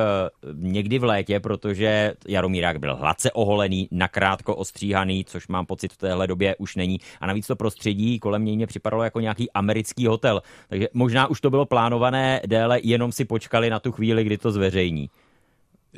[0.53, 6.27] někdy v létě, protože Jaromírák byl hladce oholený, nakrátko ostříhaný, což mám pocit v téhle
[6.27, 6.99] době už není.
[7.21, 10.41] A navíc to prostředí kolem něj mě připadalo jako nějaký americký hotel.
[10.69, 14.51] Takže možná už to bylo plánované déle, jenom si počkali na tu chvíli, kdy to
[14.51, 15.09] zveřejní.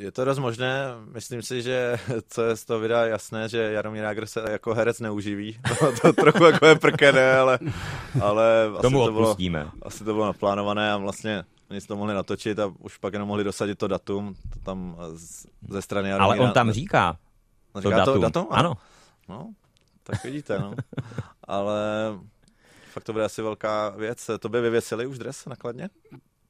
[0.00, 0.84] Je to dost možné.
[1.12, 1.98] Myslím si, že
[2.28, 5.60] co je z toho videa jasné, že Jaromír Jágr se jako herec neuživí.
[5.80, 7.58] To, to trochu jako je prkené, ale,
[8.22, 9.36] ale Tomu asi, to bylo,
[9.82, 13.44] asi to bylo naplánované a vlastně oni to mohli natočit a už pak jenom mohli
[13.44, 16.44] dosadit to datum to tam z, ze strany Ale Jaromíra.
[16.48, 17.16] on tam říká
[17.74, 18.14] No, to říká datum.
[18.14, 18.46] to datum?
[18.50, 18.74] Ano.
[19.28, 19.50] No,
[20.02, 20.74] tak vidíte, no.
[21.44, 21.80] Ale
[22.92, 24.30] fakt to bude asi velká věc.
[24.40, 25.88] To by vyvěsili už dres nakladně?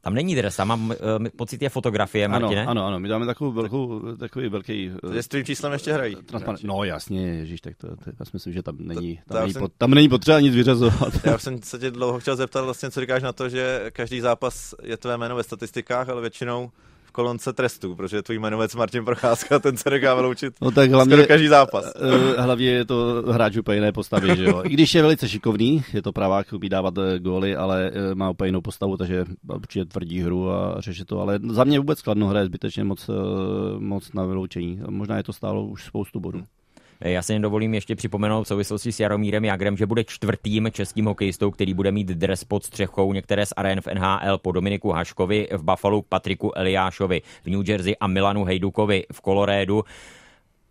[0.02, 0.96] Tam není dres, tam mám uh,
[1.36, 2.66] pocit je fotografie, Ano, Martine.
[2.66, 4.90] ano, ano, my dáme takovou velkou, takový velký...
[5.02, 6.16] Takže s tvým číslem ještě hrají.
[6.16, 6.64] Transparent.
[6.64, 9.40] No jasně, ježíš, tak to, to, já si myslím, že tam není, to tam, já
[9.42, 11.12] není, jsem- pot, tam není potřeba nic vyřazovat.
[11.26, 14.20] Já už jsem se tě dlouho chtěl zeptat vlastně, co říkáš na to, že každý
[14.20, 16.70] zápas je tvé jméno ve statistikách, ale většinou
[17.10, 21.12] v kolonce trestů, protože tvůj jmenovec Martin Procházka, ten se nechá vyloučit No tak hlavně,
[21.14, 21.84] skoro každý zápas.
[22.36, 24.62] eh, hlavně je to hráč úplně jiné postavy, že jo.
[24.64, 28.30] I když je velice šikovný, je to pravák, umí dávat eh, góly, ale eh, má
[28.30, 31.20] úplně jinou postavu, takže určitě tvrdí hru a řeší to.
[31.20, 33.12] Ale za mě vůbec kladno hraje zbytečně moc, eh,
[33.78, 34.80] moc na vyloučení.
[34.88, 36.42] Možná je to stálo už spoustu bodů.
[37.00, 41.04] Já si jen dovolím ještě připomenout v souvislosti s Jaromírem Jagrem, že bude čtvrtým českým
[41.04, 45.48] hokejistou, který bude mít dres pod střechou některé z arén v NHL po Dominiku Haškovi,
[45.52, 49.84] v Buffalo Patriku Eliášovi, v New Jersey a Milanu Hejdukovi v Kolorédu.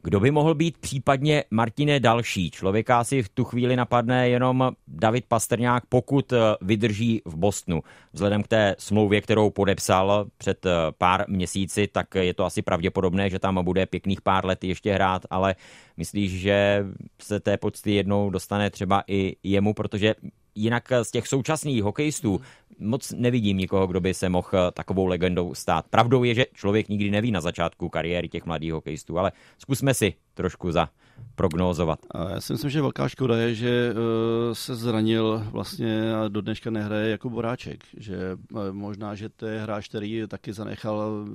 [0.04, 2.52] Kdo by mohl být případně Martine další?
[2.52, 7.82] Člověka si v tu chvíli napadne jenom David Pastrňák, pokud eh, vydrží v Bostonu.
[8.14, 13.30] Vzhledem k té smlouvě, kterou podepsal před eh, pár měsíci, tak je to asi pravděpodobné,
[13.30, 15.56] že tam bude pěkných pár let ještě hrát, ale
[15.98, 16.86] myslíš, že
[17.22, 20.16] se té pocty jednou dostane třeba i jemu, protože
[20.56, 22.42] jinak z těch současných hokejistů
[22.80, 25.86] moc nevidím nikoho, kdo by se mohl eh, takovou legendou stát.
[25.90, 30.14] Pravdou je, že člověk nikdy neví na začátku kariéry těch mladých hokejistů, ale zkusme si
[30.34, 30.90] trošku za
[31.36, 32.00] prognózovat.
[32.34, 36.70] Já si myslím, že velká škoda je, že eh, se zranil vlastně a do dneška
[36.70, 37.84] nehraje jako Boráček.
[37.98, 41.26] Že eh, možná, že to je hráč, který taky zanechal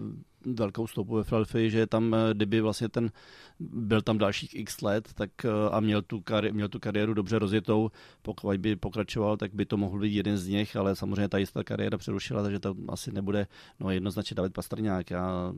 [0.47, 3.11] velkou stopu ve Philadelphii, že tam, eh, kdyby vlastně ten
[3.61, 7.39] byl tam dalších x let tak, eh, a měl tu, kari- měl tu kariéru dobře
[7.39, 7.91] rozjetou,
[8.23, 11.65] pokud by pokračoval, tak by to mohl být jeden z nich, ale samozřejmě ta jistá
[11.65, 13.47] kariéra přerušila, takže to asi nebude
[13.81, 15.11] no, jednoznačně David Pastrňák.
[15.11, 15.53] Já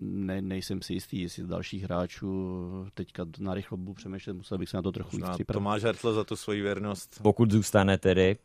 [0.00, 2.60] ne, nejsem si jistý, jestli z dalších hráčů
[2.94, 5.58] teďka na rychlo budu přemýšlet, musel bych se na to trochu víc připravit.
[5.58, 7.20] Tomáš Hertl za tu svoji věrnost.
[7.22, 8.36] Pokud zůstane tedy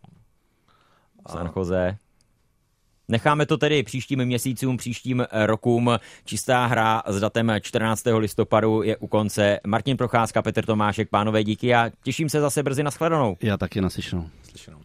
[1.29, 1.97] San Jose.
[3.07, 5.99] Necháme to tedy příštím měsícům, příštím rokům.
[6.25, 8.03] Čistá hra s datem 14.
[8.17, 9.59] listopadu je u konce.
[9.67, 13.37] Martin Procházka, Petr Tomášek, pánové díky a těším se zase brzy na shledanou.
[13.41, 14.29] Já taky naslyšenou.
[14.49, 14.77] Slyšenou.